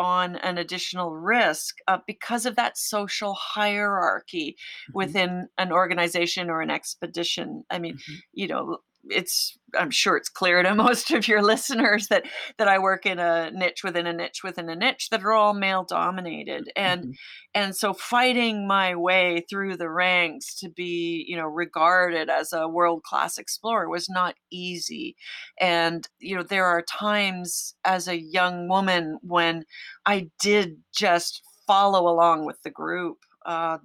on 0.00 0.36
an 0.36 0.58
additional 0.58 1.14
risk 1.14 1.76
uh, 1.88 1.98
because 2.06 2.46
of 2.46 2.56
that 2.56 2.78
social 2.78 3.34
hierarchy 3.34 4.56
mhm, 4.88 5.20
within 5.20 5.48
an 5.58 5.72
organization 5.72 6.48
or 6.50 6.62
an 6.62 6.70
expedition. 6.70 7.64
I 7.70 7.78
mean, 7.78 7.94
mhm, 7.94 8.22
you 8.32 8.48
know, 8.48 8.78
it's 9.08 9.56
I'm 9.78 9.90
sure 9.90 10.16
it's 10.16 10.28
clear 10.28 10.62
to 10.62 10.74
most 10.74 11.10
of 11.10 11.26
your 11.26 11.42
listeners 11.42 12.08
that 12.08 12.24
that 12.58 12.68
I 12.68 12.78
work 12.78 13.06
in 13.06 13.18
a 13.18 13.50
niche 13.50 13.82
within 13.82 14.06
a 14.06 14.12
niche 14.12 14.42
within 14.44 14.68
a 14.68 14.76
niche 14.76 15.08
that 15.10 15.22
are 15.22 15.32
all 15.32 15.54
male 15.54 15.84
dominated 15.84 16.70
and 16.76 17.06
mhm, 17.06 17.12
and 17.54 17.74
so 17.74 17.92
fighting 17.94 18.66
my 18.66 18.94
way 18.94 19.44
through 19.48 19.76
the 19.76 19.90
ranks 19.90 20.54
to 20.60 20.68
be 20.68 21.24
you 21.26 21.36
know 21.36 21.46
regarded 21.46 22.28
as 22.28 22.52
a 22.52 22.68
world 22.68 23.02
class 23.02 23.38
explorer 23.38 23.88
was 23.88 24.08
not 24.08 24.34
easy 24.50 25.16
and, 25.60 26.08
you 26.18 26.36
know, 26.36 26.42
there 26.42 26.64
are 26.66 26.82
times 26.82 27.74
as 27.84 28.08
a 28.08 28.20
young 28.20 28.68
woman 28.68 29.18
when 29.22 29.64
I 30.06 30.30
did 30.40 30.78
just 30.94 31.42
follow 31.66 32.08
along 32.08 32.46
with 32.46 32.62
the 32.62 32.70
group. 32.70 33.18
Uh, 33.46 33.78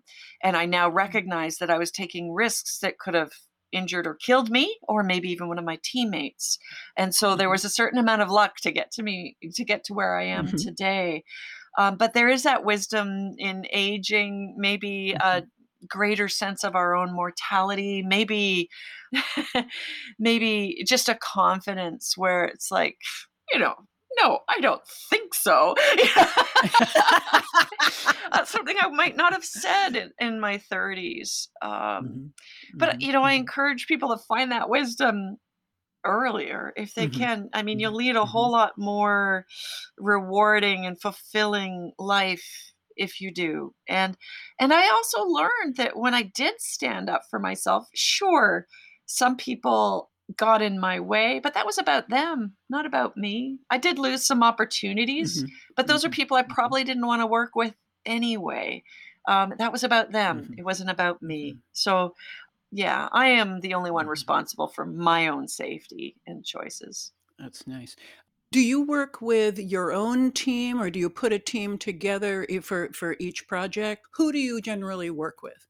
and 0.43 0.57
I 0.57 0.65
now 0.65 0.89
recognize 0.89 1.57
that 1.57 1.69
I 1.69 1.77
was 1.77 1.91
taking 1.91 2.33
risks 2.33 2.79
that 2.79 2.97
could 2.99 3.13
have 3.13 3.31
injured 3.75 4.07
or 4.07 4.15
killed 4.15 4.49
me 4.49 4.77
or 4.87 5.03
maybe 5.03 5.29
even 5.29 5.47
one 5.47 5.59
of 5.59 5.65
my 5.65 5.79
teammates. 5.83 6.57
And 6.97 7.13
so 7.13 7.35
there 7.35 7.49
mhm, 7.49 7.51
was 7.51 7.65
a 7.65 7.69
certain 7.69 7.99
amount 7.99 8.21
of 8.21 8.29
luck 8.29 8.57
to 8.63 8.71
get 8.71 8.91
to 8.93 9.03
me 9.03 9.37
to 9.53 9.65
get 9.65 9.83
to 9.85 9.93
where 9.93 10.17
I 10.17 10.25
am 10.25 10.51
mhm, 10.51 10.57
today. 10.57 11.23
Um, 11.77 11.97
but 11.97 12.13
there 12.13 12.29
is 12.29 12.43
that 12.43 12.65
wisdom 12.65 13.33
in 13.37 13.65
aging, 13.71 14.55
maybe 14.57 15.15
a 15.19 15.43
mhm. 15.43 15.49
greater 15.87 16.27
sense 16.29 16.63
of 16.63 16.75
our 16.75 16.95
own 16.95 17.13
mortality, 17.13 18.03
maybe 18.05 18.69
maybe 20.19 20.83
just 20.87 21.09
a 21.09 21.15
confidence 21.15 22.17
where 22.17 22.45
it's 22.45 22.71
like, 22.71 22.97
you 23.51 23.59
know, 23.59 23.75
no, 24.21 24.39
I 24.49 24.59
don't 24.59 24.81
think 25.09 25.33
so. 25.33 25.75
That's 28.33 28.51
something 28.51 28.75
I 28.79 28.87
might 28.89 29.15
not 29.15 29.33
have 29.33 29.45
said 29.45 29.95
in, 29.95 30.11
in 30.19 30.39
my 30.39 30.57
30s. 30.57 31.49
Um, 31.61 32.21
Mhm, 32.21 32.33
but, 32.79 32.95
mhm, 32.95 33.01
you 33.01 33.13
know, 33.13 33.23
I 33.23 33.33
mhm, 33.33 33.33
encourage 33.33 33.87
people 33.87 34.09
to 34.09 34.23
find 34.27 34.51
that 34.51 34.69
wisdom 34.69 35.37
earlier 36.05 36.73
if 36.75 36.93
they 36.95 37.07
mhm, 37.07 37.09
can. 37.09 37.49
I 37.53 37.63
mean, 37.63 37.79
you'll 37.79 37.95
mhm, 37.95 37.95
lead 37.95 38.15
a 38.15 38.25
whole 38.25 38.51
lot 38.51 38.73
more 38.77 39.45
rewarding 39.97 40.85
and 40.85 40.99
fulfilling 41.01 41.93
life 41.99 42.45
if 42.97 43.21
you 43.21 43.33
do. 43.33 43.73
And 43.89 44.17
and 44.59 44.73
I 44.73 44.89
also 44.89 45.23
learned 45.23 45.77
that 45.77 45.97
when 45.97 46.13
I 46.13 46.23
did 46.23 46.55
stand 46.59 47.09
up 47.09 47.23
for 47.29 47.39
myself, 47.39 47.87
sure, 47.95 48.67
some 49.05 49.37
people 49.37 50.11
got 50.35 50.61
in 50.61 50.79
my 50.79 50.99
way, 50.99 51.39
but 51.39 51.53
that 51.53 51.65
was 51.65 51.77
about 51.77 52.09
them, 52.09 52.55
not 52.69 52.85
about 52.85 53.17
me. 53.17 53.59
I 53.69 53.77
did 53.77 53.99
lose 53.99 54.25
some 54.25 54.43
opportunities, 54.43 55.43
mhm, 55.43 55.59
but 55.75 55.87
those 55.87 56.03
are 56.05 56.09
mhm, 56.09 56.11
people 56.11 56.37
I 56.37 56.43
mhm, 56.47 56.55
probably 56.55 56.83
didn't 56.83 57.05
want 57.05 57.21
to 57.21 57.27
work 57.27 57.55
with 57.55 57.75
anyway. 58.05 58.83
Um, 59.27 59.53
that 59.57 59.71
was 59.71 59.83
about 59.83 60.11
them. 60.11 60.49
mhm, 60.49 60.57
It 60.57 60.63
wasn't 60.63 60.89
about 60.89 61.21
me. 61.21 61.57
mhm, 61.57 61.61
So 61.73 62.15
yeah, 62.71 63.09
I 63.13 63.29
am 63.29 63.61
the 63.61 63.75
only 63.75 63.91
one 63.91 64.07
mhm. 64.07 64.07
responsible 64.07 64.67
for 64.67 64.85
my 64.85 65.27
own 65.29 65.47
safety 65.47 66.17
and 66.27 66.45
choices. 66.45 67.13
That's 67.39 67.65
nice. 67.67 67.95
Do 68.51 68.61
you 68.61 68.81
work 68.83 69.21
with 69.21 69.59
your 69.59 69.93
own 69.93 70.31
team 70.33 70.81
or 70.81 70.89
do 70.91 70.99
you 70.99 71.09
put 71.09 71.33
a 71.33 71.39
team 71.39 71.77
together 71.77 72.47
for 72.63 72.91
for 72.93 73.15
each 73.19 73.47
project? 73.47 74.07
Who 74.15 74.31
do 74.33 74.39
you 74.39 74.61
generally 74.61 75.11
work 75.11 75.43
with? 75.43 75.67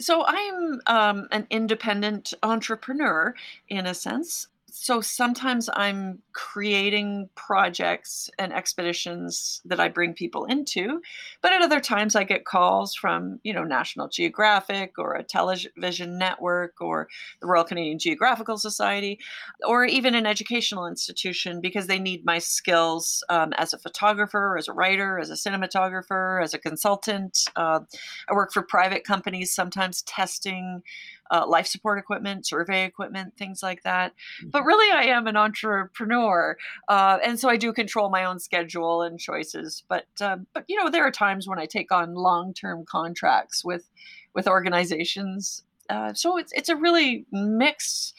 So 0.00 0.24
I'm 0.26 0.80
um, 0.86 1.28
an 1.30 1.46
independent 1.50 2.34
entrepreneur 2.42 3.34
in 3.68 3.86
a 3.86 3.94
sense. 3.94 4.48
So 4.72 5.00
sometimes 5.00 5.68
I'm 5.74 6.20
creating 6.32 7.28
projects 7.34 8.30
and 8.38 8.52
expeditions 8.52 9.60
that 9.64 9.80
I 9.80 9.88
bring 9.88 10.14
people 10.14 10.44
into, 10.44 11.00
but 11.42 11.52
at 11.52 11.62
other 11.62 11.80
times 11.80 12.14
I 12.14 12.24
get 12.24 12.44
calls 12.44 12.94
from, 12.94 13.40
you 13.42 13.52
know, 13.52 13.64
National 13.64 14.08
Geographic 14.08 14.98
or 14.98 15.14
a 15.14 15.22
television 15.22 16.18
network 16.18 16.80
or 16.80 17.08
the 17.40 17.46
Royal 17.46 17.64
Canadian 17.64 17.98
Geographical 17.98 18.58
Society 18.58 19.18
or 19.66 19.84
even 19.84 20.14
an 20.14 20.26
educational 20.26 20.86
institution 20.86 21.60
because 21.60 21.86
they 21.86 21.98
need 21.98 22.24
my 22.24 22.38
skills 22.38 23.24
um, 23.28 23.52
as 23.54 23.72
a 23.72 23.78
photographer, 23.78 24.56
as 24.56 24.68
a 24.68 24.72
writer, 24.72 25.18
as 25.18 25.30
a 25.30 25.34
cinematographer, 25.34 26.42
as 26.42 26.54
a 26.54 26.58
consultant. 26.58 27.44
Uh, 27.56 27.80
I 28.28 28.34
work 28.34 28.52
for 28.52 28.62
private 28.62 29.04
companies, 29.04 29.54
sometimes 29.54 30.02
testing 30.02 30.82
uh, 31.30 31.46
life 31.46 31.66
support 31.66 31.98
equipment, 31.98 32.46
survey 32.46 32.84
equipment, 32.84 33.36
things 33.36 33.62
like 33.62 33.82
that. 33.84 34.12
But 34.52 34.62
Mhm, 34.62 34.64
really, 34.64 34.92
I 34.92 35.04
am 35.04 35.26
an 35.26 35.36
entrepreneur, 35.36 36.56
uh, 36.88 37.18
and 37.24 37.38
so 37.38 37.48
I 37.48 37.56
do 37.56 37.72
control 37.72 38.10
my 38.10 38.24
own 38.24 38.38
schedule 38.38 39.02
and 39.02 39.18
choices. 39.18 39.84
But 39.88 40.06
uh, 40.20 40.38
but 40.52 40.64
you 40.68 40.76
know, 40.76 40.90
there 40.90 41.04
are 41.04 41.10
times 41.10 41.46
when 41.48 41.58
I 41.58 41.66
take 41.66 41.92
on 41.92 42.14
long 42.14 42.54
term 42.54 42.84
contracts 42.84 43.64
with 43.64 43.88
with 44.34 44.46
organizations. 44.48 45.64
Uh, 45.88 46.14
so 46.14 46.36
it's 46.36 46.52
it's 46.52 46.68
a 46.68 46.76
really 46.76 47.26
mixed 47.32 48.14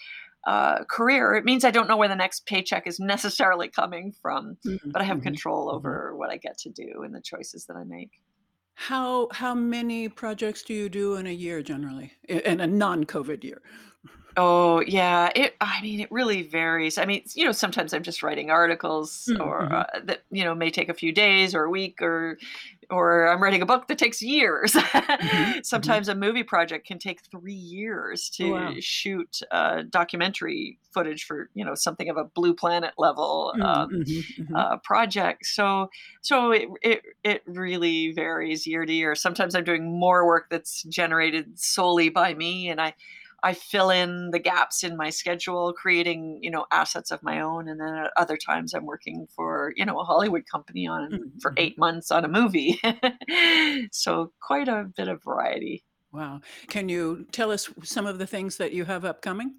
uh, 0.46 0.84
career. 0.86 1.36
It 1.36 1.46
means 1.46 1.64
I 1.64 1.72
don't 1.72 1.88
know 1.88 1.98
where 1.98 2.08
the 2.08 2.16
next 2.16 2.46
paycheck 2.46 2.88
is 2.88 3.00
necessarily 3.14 3.68
coming 3.70 4.12
from, 4.22 4.58
mhm, 4.66 4.92
but 4.92 5.02
I 5.02 5.06
have 5.06 5.20
mhm, 5.20 5.24
control 5.24 5.68
mhm. 5.68 5.76
over 5.76 6.16
what 6.16 6.30
I 6.30 6.38
get 6.38 6.58
to 6.60 6.70
do 6.70 7.04
and 7.04 7.14
the 7.14 7.22
choices 7.22 7.66
that 7.66 7.76
I 7.78 7.84
make. 7.84 8.12
How 8.88 9.30
how 9.32 9.56
many 9.56 10.10
projects 10.10 10.62
do 10.62 10.74
you 10.74 10.90
do 10.90 11.16
in 11.16 11.26
a 11.26 11.32
year 11.32 11.64
generally? 11.64 12.18
I 12.30 12.34
in 12.34 12.60
a 12.60 12.68
non-COVID 12.68 13.44
year? 13.46 13.62
Oh, 14.38 14.80
yeah, 14.88 15.30
it 15.36 15.58
I 15.60 15.82
mean, 15.82 16.00
it 16.00 16.10
really 16.10 16.42
varies. 16.44 16.98
I 16.98 17.06
mean, 17.06 17.24
you 17.36 17.44
know, 17.44 17.52
sometimes 17.52 17.94
I'm 17.94 18.02
just 18.04 18.24
writing 18.24 18.50
articles 18.50 19.30
Mm, 19.30 19.36
or, 19.42 19.72
mhm, 19.72 19.74
uh, 19.74 20.00
that, 20.06 20.24
you 20.32 20.46
know, 20.46 20.56
may 20.56 20.72
take 20.72 20.88
a 20.88 20.94
few 20.94 21.12
days 21.12 21.54
or 21.54 21.66
a 21.66 21.70
week 21.70 22.02
or 22.02 22.38
or 22.92 23.28
I'm 23.28 23.42
writing 23.42 23.62
a 23.62 23.66
book 23.66 23.88
that 23.88 23.98
takes 23.98 24.22
years. 24.22 24.76
mhm, 25.22 25.54
mhm. 25.74 26.02
Sometimes 26.04 26.08
a 26.08 26.16
movie 26.16 26.44
project 26.44 26.86
can 26.88 27.00
take 27.00 27.22
3 27.32 27.54
years 27.54 28.30
Oh, 28.40 28.50
wow. 28.50 28.76
to 28.76 28.82
shoot, 28.82 29.40
uh, 29.52 29.84
documentary 29.90 30.80
footage 30.94 31.24
for, 31.26 31.50
you 31.54 31.64
know, 31.66 31.76
something 31.76 32.10
of 32.10 32.18
a 32.18 32.26
Blue 32.26 32.54
Planet 32.54 32.94
level, 32.98 33.56
Mm, 33.56 33.62
um, 33.62 33.90
mhm, 33.92 34.24
mhm, 34.38 34.56
uh, 34.56 34.78
project. 34.84 35.46
So 35.46 35.90
so 36.22 36.52
it 36.52 36.68
it 36.82 37.04
it 37.24 37.44
really 37.46 38.12
varies 38.12 38.68
year 38.68 38.86
to 38.86 38.94
year. 38.94 39.16
Sometimes 39.16 39.56
I'm 39.56 39.64
doing 39.64 40.00
more 40.00 40.26
work 40.28 40.48
that's 40.50 40.84
generated 40.84 41.58
solely 41.60 42.10
by 42.10 42.34
me, 42.34 42.70
and 42.70 42.82
I 42.82 42.94
I 43.44 43.54
fill 43.54 43.90
in 43.90 44.32
the 44.32 44.40
gaps 44.40 44.84
in 44.84 44.96
my 44.96 45.10
schedule, 45.10 45.74
creating 45.74 46.40
you 46.42 46.52
know 46.52 46.66
assets 46.72 47.12
of 47.12 47.24
my 47.24 47.42
own. 47.42 47.68
And 47.68 47.80
then 47.80 47.94
at 47.96 48.12
other 48.18 48.38
times 48.38 48.74
I'm 48.74 48.86
working 48.86 49.28
for 49.36 49.74
you 49.76 49.86
know 49.86 50.00
a 50.00 50.04
Hollywood 50.04 50.46
company 50.50 50.88
on 50.88 51.12
mm, 51.12 51.42
for 51.42 51.52
mhm. 51.52 51.60
eight 51.60 51.78
months 51.78 52.12
on 52.12 52.26
a 52.26 52.28
movie. 52.28 52.80
so 53.92 54.32
quite 54.42 54.68
a 54.68 54.90
bit 54.96 55.08
of 55.08 55.24
variety. 55.24 55.84
Wow. 56.12 56.42
Can 56.68 56.90
you 56.90 57.26
tell 57.32 57.52
us 57.52 57.70
some 57.84 58.06
of 58.06 58.20
the 58.20 58.28
things 58.28 58.58
that 58.58 58.74
you 58.74 58.86
have 58.86 59.06
upcoming? 59.06 59.56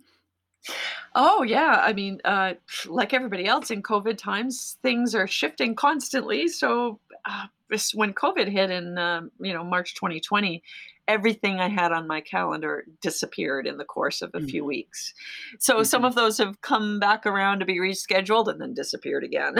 Oh 1.15 1.43
yeah, 1.43 1.81
I 1.83 1.93
mean, 1.93 2.21
uh, 2.25 2.55
like 2.87 3.13
everybody 3.13 3.47
else 3.47 3.71
in 3.71 3.83
COVID 3.83 4.17
times, 4.17 4.79
things 4.83 5.15
are 5.15 5.27
shifting 5.27 5.75
constantly. 5.75 6.49
So 6.49 7.01
uh, 7.25 7.47
this, 7.69 7.93
when 7.95 8.15
COVID 8.15 8.49
hit 8.49 8.71
in 8.71 8.97
um, 8.97 9.31
you 9.41 9.53
know 9.53 9.65
March 9.65 9.95
2020, 9.95 10.63
everything 11.09 11.61
I 11.61 11.69
had 11.69 11.93
on 11.93 12.07
my 12.07 12.21
calendar 12.21 12.85
disappeared 13.01 13.67
in 13.67 13.79
the 13.79 13.85
course 13.85 14.23
of 14.23 14.31
a 14.35 14.41
Mm, 14.41 14.43
few 14.43 14.65
weeks. 14.65 15.15
So 15.59 15.83
some 15.83 16.05
mhm, 16.05 16.07
of 16.07 16.15
those 16.15 16.39
have 16.39 16.61
come 16.61 16.99
back 17.01 17.27
around 17.27 17.61
to 17.61 17.65
be 17.67 17.79
rescheduled 17.79 18.49
and 18.49 18.61
then 18.61 18.75
disappeared 18.75 19.25
again. 19.25 19.55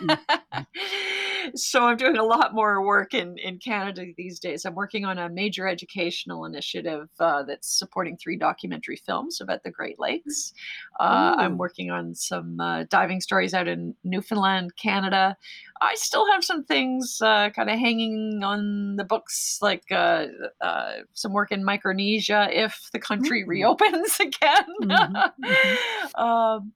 mm, 0.00 0.18
mm, 0.54 0.66
so 1.54 1.84
I'm 1.84 1.96
doing 1.96 2.16
a 2.16 2.24
lot 2.24 2.54
more 2.54 2.84
work 2.84 3.14
in, 3.14 3.38
in 3.38 3.58
Canada 3.58 4.04
these 4.16 4.38
days. 4.38 4.64
I'm 4.64 4.74
working 4.74 5.04
on 5.04 5.18
a 5.18 5.28
major 5.28 5.66
educational 5.66 6.44
initiative 6.44 7.08
uh, 7.20 7.42
that's 7.42 7.70
supporting 7.70 8.16
three 8.16 8.36
documentary 8.36 8.96
films 8.96 9.40
about 9.40 9.62
the 9.62 9.70
Great 9.70 9.98
Lakes. 9.98 10.52
Uh, 11.00 11.34
I'm 11.38 11.58
working 11.58 11.90
on 11.90 12.14
some 12.14 12.60
uh, 12.60 12.84
diving 12.90 13.20
stories 13.20 13.54
out 13.54 13.68
in 13.68 13.94
Newfoundland, 14.04 14.76
Canada. 14.76 15.36
I 15.80 15.94
still 15.94 16.30
have 16.32 16.42
some 16.42 16.64
things 16.64 17.18
uh, 17.22 17.50
kind 17.50 17.70
of 17.70 17.78
hanging 17.78 18.42
on 18.42 18.96
the 18.96 19.04
books, 19.04 19.58
like 19.62 19.84
uh, 19.90 20.26
uh, 20.60 20.92
some 21.14 21.32
work 21.32 21.52
in 21.52 21.64
Micronesia 21.64 22.48
if 22.50 22.88
the 22.92 22.98
country 22.98 23.42
mm-hmm. 23.42 23.50
reopens 23.50 24.16
again. 24.20 24.66
Mm-hmm. 24.82 25.44
mm-hmm. 25.44 26.20
um, 26.20 26.72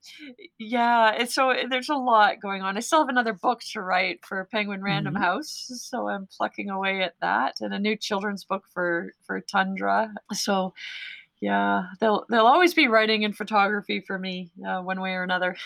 yeah, 0.57 1.25
so 1.25 1.53
there's 1.69 1.89
a 1.89 1.95
lot 1.95 2.39
going 2.41 2.61
on. 2.61 2.77
I 2.77 2.79
still 2.79 2.99
have 2.99 3.09
another 3.09 3.33
book 3.33 3.61
to 3.71 3.81
write 3.81 4.25
for 4.25 4.47
Penguin 4.51 4.62
When 4.67 4.81
random 4.81 5.13
mm-hmm. 5.13 5.23
House, 5.23 5.71
so 5.75 6.07
I'm 6.09 6.27
plucking 6.37 6.69
away 6.69 7.01
at 7.01 7.15
that, 7.21 7.55
and 7.61 7.73
a 7.73 7.79
new 7.79 7.95
children's 7.95 8.43
book 8.43 8.63
for 8.73 9.13
for 9.25 9.39
Tundra. 9.41 10.13
So 10.33 10.73
yeah, 11.41 11.87
they'll 11.99 12.25
they'll 12.29 12.45
always 12.45 12.73
be 12.73 12.87
writing 12.87 13.25
and 13.25 13.35
photography 13.35 13.99
for 13.99 14.17
me, 14.17 14.49
uh, 14.65 14.81
one 14.81 15.01
way 15.01 15.11
or 15.11 15.23
another. 15.23 15.57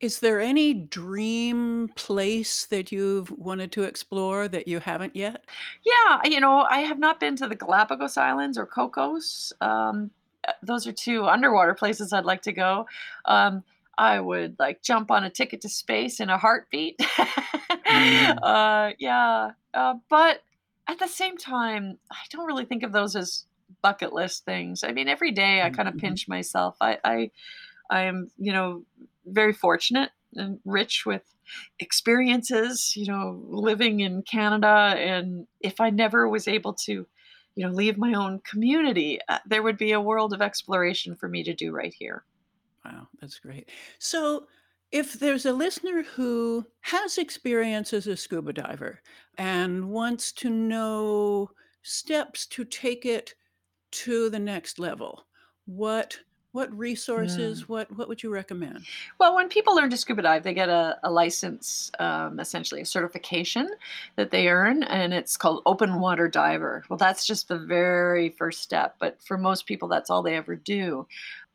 Is 0.00 0.20
there 0.20 0.40
any 0.40 0.72
dream 0.72 1.90
place 1.94 2.64
that 2.66 2.90
you've 2.90 3.30
wanted 3.30 3.70
to 3.72 3.82
explore 3.82 4.48
that 4.48 4.66
you 4.66 4.80
haven't 4.80 5.14
yet? 5.14 5.44
Yeah, 5.84 6.20
you 6.24 6.40
know, 6.40 6.66
I 6.70 6.80
have 6.80 6.98
not 6.98 7.20
been 7.20 7.36
to 7.36 7.46
the 7.46 7.54
Galapagos 7.54 8.16
Islands 8.16 8.56
or 8.56 8.64
Cocos. 8.64 9.52
Um, 9.60 10.10
uh, 10.48 10.52
those 10.62 10.86
are 10.86 10.92
two 10.92 11.26
underwater 11.26 11.74
places 11.74 12.14
I'd 12.14 12.24
like 12.24 12.40
to 12.42 12.52
go. 12.52 12.86
Um, 13.26 13.62
I 14.00 14.18
would 14.18 14.56
like 14.58 14.82
jump 14.82 15.10
on 15.10 15.24
a 15.24 15.30
ticket 15.30 15.60
to 15.60 15.68
space 15.68 16.20
in 16.20 16.30
a 16.30 16.38
heartbeat. 16.38 16.98
mm. 16.98 18.38
uh, 18.42 18.92
yeah, 18.98 19.50
uh, 19.74 19.94
but 20.08 20.40
at 20.88 20.98
the 20.98 21.06
same 21.06 21.36
time, 21.36 21.98
I 22.10 22.16
don't 22.30 22.46
really 22.46 22.64
think 22.64 22.82
of 22.82 22.92
those 22.92 23.14
as 23.14 23.44
bucket 23.82 24.14
list 24.14 24.46
things. 24.46 24.82
I 24.84 24.92
mean, 24.92 25.06
every 25.06 25.32
day 25.32 25.60
I 25.60 25.68
kind 25.68 25.86
of 25.86 25.96
mm-hmm. 25.96 26.06
pinch 26.06 26.28
myself. 26.28 26.76
I, 26.80 26.96
I, 27.04 27.30
I 27.90 28.04
am, 28.04 28.30
you 28.38 28.54
know, 28.54 28.84
very 29.26 29.52
fortunate 29.52 30.08
and 30.34 30.60
rich 30.64 31.04
with 31.04 31.22
experiences, 31.78 32.94
you 32.96 33.06
know, 33.06 33.38
living 33.48 34.00
in 34.00 34.22
Canada. 34.22 34.94
And 34.96 35.46
if 35.60 35.78
I 35.78 35.90
never 35.90 36.26
was 36.26 36.48
able 36.48 36.72
to, 36.86 37.06
you 37.54 37.66
know, 37.66 37.70
leave 37.70 37.98
my 37.98 38.14
own 38.14 38.40
community, 38.48 39.20
uh, 39.28 39.40
there 39.44 39.62
would 39.62 39.76
be 39.76 39.92
a 39.92 40.00
world 40.00 40.32
of 40.32 40.40
exploration 40.40 41.16
for 41.16 41.28
me 41.28 41.44
to 41.44 41.52
do 41.52 41.70
right 41.70 41.92
here. 41.92 42.24
Wow, 42.84 43.08
that's 43.20 43.38
great. 43.38 43.70
So, 43.98 44.48
if 44.90 45.14
there's 45.14 45.46
a 45.46 45.52
listener 45.52 46.02
who 46.02 46.66
has 46.80 47.16
experience 47.18 47.92
as 47.92 48.06
a 48.08 48.16
scuba 48.16 48.52
diver 48.52 49.00
and 49.38 49.90
wants 49.90 50.32
to 50.32 50.50
know 50.50 51.52
steps 51.82 52.46
to 52.48 52.64
take 52.64 53.06
it 53.06 53.34
to 53.92 54.30
the 54.30 54.38
next 54.40 54.78
level, 54.78 55.26
what 55.66 56.20
what 56.52 56.72
resources, 56.76 57.62
Mm. 57.62 57.68
what 57.68 57.90
what 57.96 58.08
would 58.08 58.22
you 58.22 58.30
recommend? 58.30 58.88
Well, 59.18 59.34
when 59.34 59.48
people 59.48 59.74
learn 59.74 59.90
to 59.90 59.96
scuba 59.96 60.22
dive, 60.22 60.42
they 60.42 60.54
get 60.54 60.68
a, 60.68 60.98
a 61.02 61.10
license, 61.10 61.90
um, 61.98 62.40
essentially 62.40 62.80
a 62.80 62.86
certification 62.86 63.68
that 64.16 64.30
they 64.30 64.48
earn, 64.48 64.82
and 64.84 65.12
it's 65.12 65.36
called 65.36 65.62
open 65.66 66.00
water 66.00 66.28
diver. 66.28 66.84
Well, 66.88 66.96
that's 66.96 67.26
just 67.26 67.48
the 67.48 67.58
very 67.58 68.30
first 68.30 68.60
step, 68.62 68.96
but 68.98 69.22
for 69.22 69.36
most 69.38 69.66
people, 69.66 69.88
that's 69.88 70.10
all 70.10 70.22
they 70.22 70.36
ever 70.36 70.56
do 70.56 71.06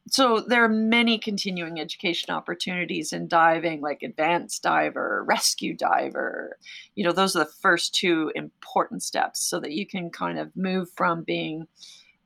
so 0.07 0.39
there 0.39 0.63
are 0.63 0.69
many 0.69 1.17
continuing 1.17 1.79
education 1.79 2.33
opportunities 2.33 3.11
in 3.11 3.27
diving 3.27 3.81
like 3.81 4.03
advanced 4.03 4.61
diver 4.61 5.23
rescue 5.27 5.75
diver 5.75 6.57
you 6.95 7.03
know 7.03 7.11
those 7.11 7.35
are 7.35 7.39
the 7.39 7.51
first 7.61 7.93
two 7.95 8.31
important 8.35 9.01
steps 9.01 9.41
so 9.41 9.59
that 9.59 9.71
you 9.71 9.85
can 9.85 10.09
kind 10.09 10.37
of 10.37 10.55
move 10.55 10.89
from 10.95 11.23
being 11.23 11.67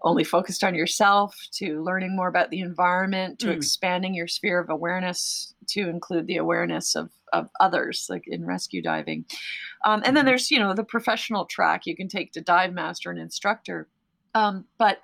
only 0.01 0.23
focused 0.23 0.63
on 0.63 0.75
yourself 0.75 1.35
to 1.51 1.83
learning 1.83 2.15
more 2.15 2.29
about 2.29 2.49
the 2.51 2.61
environment 2.61 3.37
to 3.39 3.47
mm. 3.47 3.55
expanding 3.55 4.13
your 4.13 4.27
sphere 4.27 4.59
of 4.59 4.69
awareness 4.69 5.53
to 5.67 5.89
include 5.89 6.25
the 6.25 6.37
awareness 6.37 6.95
of, 6.95 7.09
of 7.33 7.49
others 7.59 8.07
like 8.09 8.23
in 8.27 8.45
rescue 8.45 8.81
diving 8.81 9.25
um, 9.85 10.01
and 10.05 10.15
then 10.15 10.23
mm-hmm. 10.23 10.31
there's 10.31 10.51
you 10.51 10.59
know 10.59 10.73
the 10.73 10.83
professional 10.83 11.45
track 11.45 11.85
you 11.85 11.95
can 11.95 12.07
take 12.07 12.31
to 12.31 12.41
dive 12.41 12.73
master 12.73 13.09
and 13.09 13.19
instructor 13.19 13.87
um, 14.35 14.65
but 14.77 14.99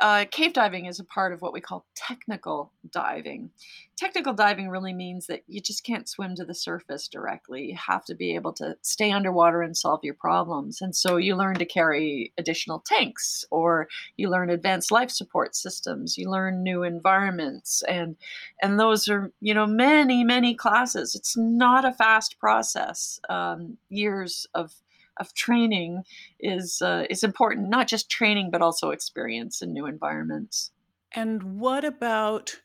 uh, 0.00 0.24
cave 0.30 0.52
diving 0.52 0.86
is 0.86 0.98
a 0.98 1.04
part 1.04 1.32
of 1.32 1.40
what 1.40 1.52
we 1.52 1.60
call 1.60 1.86
technical 1.94 2.72
diving. 2.90 3.50
Technical 3.96 4.32
diving 4.32 4.68
really 4.68 4.92
means 4.92 5.28
that 5.28 5.44
you 5.46 5.60
just 5.60 5.84
can't 5.84 6.08
swim 6.08 6.34
to 6.34 6.44
the 6.44 6.54
surface 6.54 7.06
directly. 7.06 7.66
You 7.66 7.76
have 7.76 8.04
to 8.06 8.14
be 8.16 8.34
able 8.34 8.52
to 8.54 8.76
stay 8.82 9.12
underwater 9.12 9.62
and 9.62 9.76
solve 9.76 10.00
your 10.02 10.14
problems. 10.14 10.82
And 10.82 10.96
so 10.96 11.16
you 11.16 11.36
learn 11.36 11.54
to 11.56 11.64
carry 11.64 12.32
additional 12.36 12.80
tanks, 12.80 13.44
or 13.50 13.88
you 14.16 14.30
learn 14.30 14.50
advanced 14.50 14.90
life 14.90 15.10
support 15.10 15.54
systems. 15.54 16.18
You 16.18 16.28
learn 16.28 16.64
new 16.64 16.82
environments, 16.82 17.82
and 17.84 18.16
and 18.62 18.80
those 18.80 19.08
are 19.08 19.30
you 19.40 19.54
know 19.54 19.66
many 19.66 20.24
many 20.24 20.54
classes. 20.56 21.14
It's 21.14 21.36
not 21.36 21.84
a 21.84 21.92
fast 21.92 22.38
process. 22.40 23.20
Um, 23.28 23.78
years 23.90 24.46
of 24.54 24.72
of 25.18 25.32
training 25.34 26.02
is 26.40 26.82
uh, 26.82 27.04
is 27.10 27.22
important. 27.22 27.68
Not 27.68 27.88
just 27.88 28.10
training, 28.10 28.50
but 28.50 28.62
also 28.62 28.90
experience 28.90 29.62
in 29.62 29.72
new 29.72 29.86
environments. 29.86 30.70
And 31.12 31.60
what 31.60 31.84
about 31.84 32.56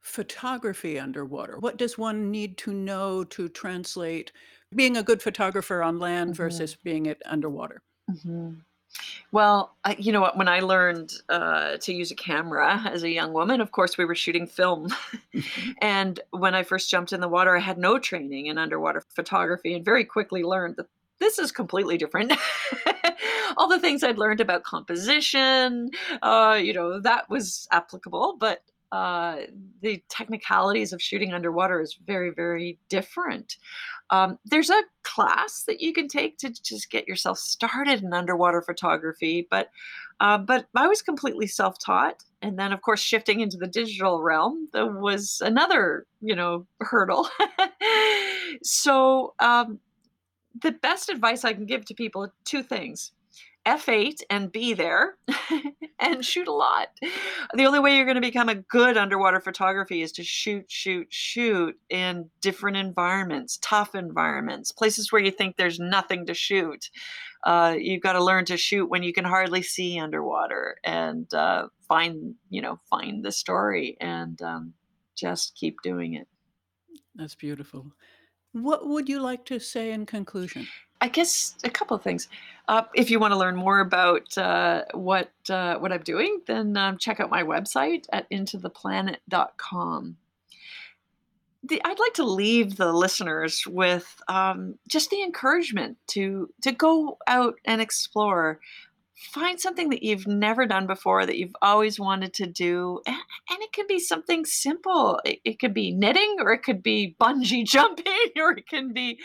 photography 0.00 0.98
underwater? 0.98 1.58
What 1.58 1.76
does 1.76 1.98
one 1.98 2.30
need 2.30 2.58
to 2.58 2.72
know 2.72 3.24
to 3.24 3.48
translate 3.48 4.32
being 4.74 4.96
a 4.96 5.02
good 5.02 5.22
photographer 5.22 5.82
on 5.82 5.98
land 5.98 6.30
mm-hmm. 6.30 6.42
versus 6.42 6.76
being 6.82 7.06
it 7.06 7.22
underwater? 7.26 7.82
Mm-hmm. 8.10 8.54
Well, 9.30 9.74
I, 9.84 9.96
you 9.98 10.12
know 10.12 10.20
what? 10.20 10.36
When 10.36 10.48
I 10.48 10.60
learned 10.60 11.12
uh, 11.28 11.78
to 11.78 11.94
use 11.94 12.10
a 12.10 12.14
camera 12.14 12.82
as 12.84 13.02
a 13.02 13.08
young 13.08 13.32
woman, 13.32 13.60
of 13.60 13.72
course, 13.72 13.96
we 13.96 14.04
were 14.04 14.14
shooting 14.14 14.46
film. 14.46 14.88
And 15.80 16.20
when 16.30 16.54
I 16.54 16.62
first 16.62 16.90
jumped 16.90 17.12
in 17.12 17.20
the 17.20 17.28
water, 17.28 17.56
I 17.56 17.60
had 17.60 17.78
no 17.78 17.98
training 17.98 18.46
in 18.46 18.58
underwater 18.58 19.02
photography 19.14 19.74
and 19.74 19.84
very 19.84 20.04
quickly 20.04 20.42
learned 20.42 20.76
that 20.76 20.86
this 21.22 21.38
is 21.38 21.52
completely 21.52 21.96
different. 21.96 22.32
All 23.56 23.68
the 23.68 23.78
things 23.78 24.02
I'd 24.02 24.18
learned 24.18 24.40
about 24.40 24.64
composition, 24.64 25.90
uh, 26.20 26.58
you 26.60 26.72
know, 26.72 27.00
that 27.00 27.30
was 27.30 27.68
applicable, 27.70 28.36
but 28.40 28.62
uh, 28.90 29.36
the 29.80 30.02
technicalities 30.10 30.92
of 30.92 31.00
shooting 31.00 31.32
underwater 31.32 31.80
is 31.80 31.96
very, 32.06 32.30
very 32.30 32.78
different. 32.90 33.56
Um, 34.10 34.38
there's 34.44 34.68
a 34.68 34.82
class 35.02 35.64
that 35.66 35.80
you 35.80 35.94
can 35.94 36.08
take 36.08 36.36
to 36.38 36.50
just 36.50 36.90
get 36.90 37.08
yourself 37.08 37.38
started 37.38 38.02
in 38.02 38.12
underwater 38.12 38.60
photography, 38.60 39.46
but 39.50 39.70
uh, 40.20 40.38
but 40.38 40.66
I 40.76 40.86
was 40.86 41.02
completely 41.02 41.46
self-taught, 41.46 42.22
and 42.42 42.58
then 42.58 42.72
of 42.72 42.82
course 42.82 43.00
shifting 43.00 43.40
into 43.40 43.56
the 43.56 43.66
digital 43.66 44.22
realm 44.22 44.68
was 44.74 45.40
another 45.42 46.04
you 46.20 46.36
know 46.36 46.66
hurdle. 46.80 47.28
so 48.62 49.34
um, 49.40 49.80
the 50.60 50.72
best 50.72 51.08
advice 51.08 51.44
I 51.44 51.52
can 51.52 51.66
give 51.66 51.84
to 51.86 51.94
people 51.94 52.32
two 52.44 52.62
things. 52.62 53.12
F8 53.66 54.22
and 54.28 54.50
be 54.50 54.74
there 54.74 55.16
and 56.00 56.24
shoot 56.24 56.48
a 56.48 56.52
lot. 56.52 56.88
The 57.54 57.64
only 57.64 57.78
way 57.78 57.96
you're 57.96 58.04
going 58.04 58.16
to 58.16 58.20
become 58.20 58.48
a 58.48 58.56
good 58.56 58.96
underwater 58.96 59.40
photography 59.40 60.02
is 60.02 60.10
to 60.12 60.24
shoot, 60.24 60.64
shoot, 60.68 61.06
shoot 61.10 61.78
in 61.88 62.28
different 62.40 62.76
environments, 62.76 63.58
tough 63.62 63.94
environments, 63.94 64.72
places 64.72 65.12
where 65.12 65.22
you 65.22 65.30
think 65.30 65.56
there's 65.56 65.78
nothing 65.78 66.26
to 66.26 66.34
shoot. 66.34 66.90
Uh, 67.44 67.76
you've 67.78 68.02
got 68.02 68.14
to 68.14 68.24
learn 68.24 68.44
to 68.46 68.56
shoot 68.56 68.86
when 68.86 69.02
you 69.02 69.12
can 69.12 69.24
hardly 69.24 69.62
see 69.62 69.98
underwater 69.98 70.76
and 70.82 71.32
uh, 71.32 71.68
find, 71.86 72.34
you 72.50 72.62
know, 72.62 72.80
find 72.90 73.24
the 73.24 73.32
story 73.32 73.96
and 74.00 74.42
um, 74.42 74.74
just 75.14 75.54
keep 75.54 75.76
doing 75.82 76.14
it. 76.14 76.26
That's 77.14 77.34
beautiful. 77.34 77.92
What 78.52 78.86
would 78.86 79.08
you 79.08 79.20
like 79.20 79.44
to 79.46 79.58
say 79.58 79.92
in 79.92 80.06
conclusion? 80.06 80.66
I 81.00 81.08
guess 81.08 81.56
a 81.64 81.70
couple 81.70 81.96
of 81.96 82.02
things. 82.02 82.28
Uh, 82.68 82.82
if 82.94 83.10
you 83.10 83.18
want 83.18 83.32
to 83.32 83.38
learn 83.38 83.56
more 83.56 83.80
about 83.80 84.38
uh, 84.38 84.84
what 84.94 85.30
uh, 85.50 85.76
what 85.78 85.92
I'm 85.92 86.02
doing, 86.02 86.40
then 86.46 86.76
um, 86.76 86.96
check 86.96 87.18
out 87.18 87.28
my 87.28 87.42
website 87.42 88.06
at 88.12 88.30
intotheplanet.com. 88.30 90.16
The, 91.64 91.80
I'd 91.84 91.98
like 91.98 92.14
to 92.14 92.24
leave 92.24 92.76
the 92.76 92.92
listeners 92.92 93.64
with 93.66 94.20
um, 94.28 94.78
just 94.88 95.10
the 95.10 95.22
encouragement 95.22 95.96
to 96.08 96.48
to 96.62 96.70
go 96.70 97.18
out 97.26 97.56
and 97.64 97.80
explore 97.80 98.60
find 99.30 99.60
something 99.60 99.90
that 99.90 100.02
you've 100.02 100.26
never 100.26 100.66
done 100.66 100.86
before 100.86 101.24
that 101.26 101.38
you've 101.38 101.56
always 101.62 101.98
wanted 102.00 102.34
to 102.34 102.46
do 102.46 103.00
and, 103.06 103.16
and 103.50 103.62
it 103.62 103.72
can 103.72 103.86
be 103.86 103.98
something 103.98 104.44
simple. 104.44 105.20
It, 105.24 105.40
it, 105.44 105.58
could 105.58 105.74
be 105.74 105.92
knitting 105.92 106.36
or 106.40 106.52
it 106.52 106.62
could 106.62 106.82
be 106.82 107.16
bungee 107.20 107.64
jumping 107.66 108.30
or 108.36 108.52
it 108.52 108.68
can 108.68 108.92
be 108.92 109.18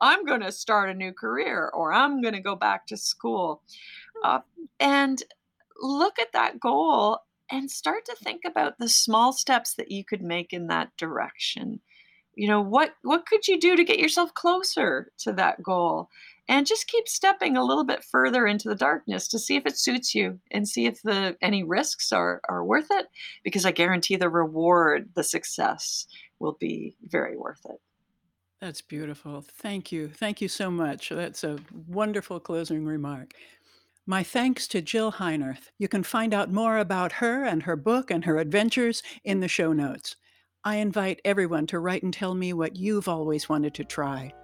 i'm 0.00 0.24
going 0.24 0.40
to 0.40 0.50
start 0.50 0.90
a 0.90 0.94
new 0.94 1.12
career 1.12 1.70
or 1.74 1.92
i'm 1.92 2.20
going 2.20 2.34
to 2.34 2.40
go 2.40 2.56
back 2.56 2.86
to 2.88 2.96
school. 2.96 3.62
Uh, 4.22 4.40
and 4.80 5.22
look 5.80 6.18
at 6.18 6.32
that 6.32 6.58
goal 6.58 7.18
and 7.50 7.70
start 7.70 8.04
to 8.06 8.16
think 8.16 8.42
about 8.44 8.78
the 8.78 8.88
small 8.88 9.32
steps 9.32 9.74
that 9.74 9.90
you 9.90 10.04
could 10.04 10.22
make 10.22 10.52
in 10.52 10.66
that 10.68 10.90
direction. 10.96 11.80
You 12.34 12.48
know 12.48 12.60
what 12.60 12.94
what 13.02 13.26
could 13.26 13.46
you 13.46 13.60
do 13.60 13.76
to 13.76 13.84
get 13.84 14.00
yourself 14.00 14.34
closer 14.34 15.12
to 15.18 15.32
that 15.34 15.62
goal 15.62 16.08
and 16.48 16.66
just 16.66 16.88
keep 16.88 17.08
stepping 17.08 17.56
a 17.56 17.64
little 17.64 17.84
bit 17.84 18.04
further 18.04 18.46
into 18.46 18.68
the 18.68 18.74
darkness 18.74 19.28
to 19.28 19.38
see 19.38 19.56
if 19.56 19.66
it 19.66 19.78
suits 19.78 20.14
you 20.14 20.38
and 20.50 20.68
see 20.68 20.86
if 20.86 21.00
the 21.02 21.36
any 21.40 21.62
risks 21.62 22.12
are 22.12 22.40
are 22.48 22.64
worth 22.64 22.88
it 22.90 23.06
because 23.42 23.64
i 23.64 23.70
guarantee 23.70 24.16
the 24.16 24.28
reward 24.28 25.08
the 25.14 25.24
success 25.24 26.06
will 26.38 26.56
be 26.60 26.96
very 27.02 27.36
worth 27.36 27.64
it 27.66 27.80
that's 28.60 28.82
beautiful 28.82 29.42
thank 29.42 29.90
you 29.90 30.08
thank 30.08 30.40
you 30.40 30.48
so 30.48 30.70
much 30.70 31.08
that's 31.10 31.44
a 31.44 31.58
wonderful 31.86 32.40
closing 32.40 32.84
remark 32.84 33.32
my 34.06 34.22
thanks 34.22 34.68
to 34.68 34.82
Jill 34.82 35.12
Heinerth. 35.12 35.70
You 35.78 35.88
can 35.88 36.02
find 36.02 36.34
out 36.34 36.52
more 36.52 36.76
about 36.76 37.10
her 37.12 37.42
and 37.42 37.62
her 37.62 37.74
book 37.74 38.10
and 38.10 38.26
her 38.26 38.36
adventures 38.36 39.02
in 39.24 39.40
the 39.40 39.48
show 39.48 39.72
notes. 39.72 40.16
I 40.62 40.76
invite 40.76 41.22
everyone 41.24 41.66
to 41.68 41.78
write 41.78 42.02
and 42.02 42.12
tell 42.12 42.34
me 42.34 42.52
what 42.52 42.76
you've 42.76 43.08
always 43.08 43.48
wanted 43.48 43.72
to 43.74 43.84
try. 43.84 44.34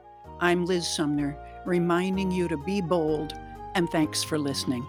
I'm 0.40 0.64
Liz 0.64 0.88
Sumner, 0.88 1.38
reminding 1.64 2.30
you 2.30 2.48
to 2.48 2.56
be 2.56 2.80
bold, 2.80 3.34
and 3.74 3.90
thanks 3.90 4.22
for 4.22 4.38
listening. 4.38 4.86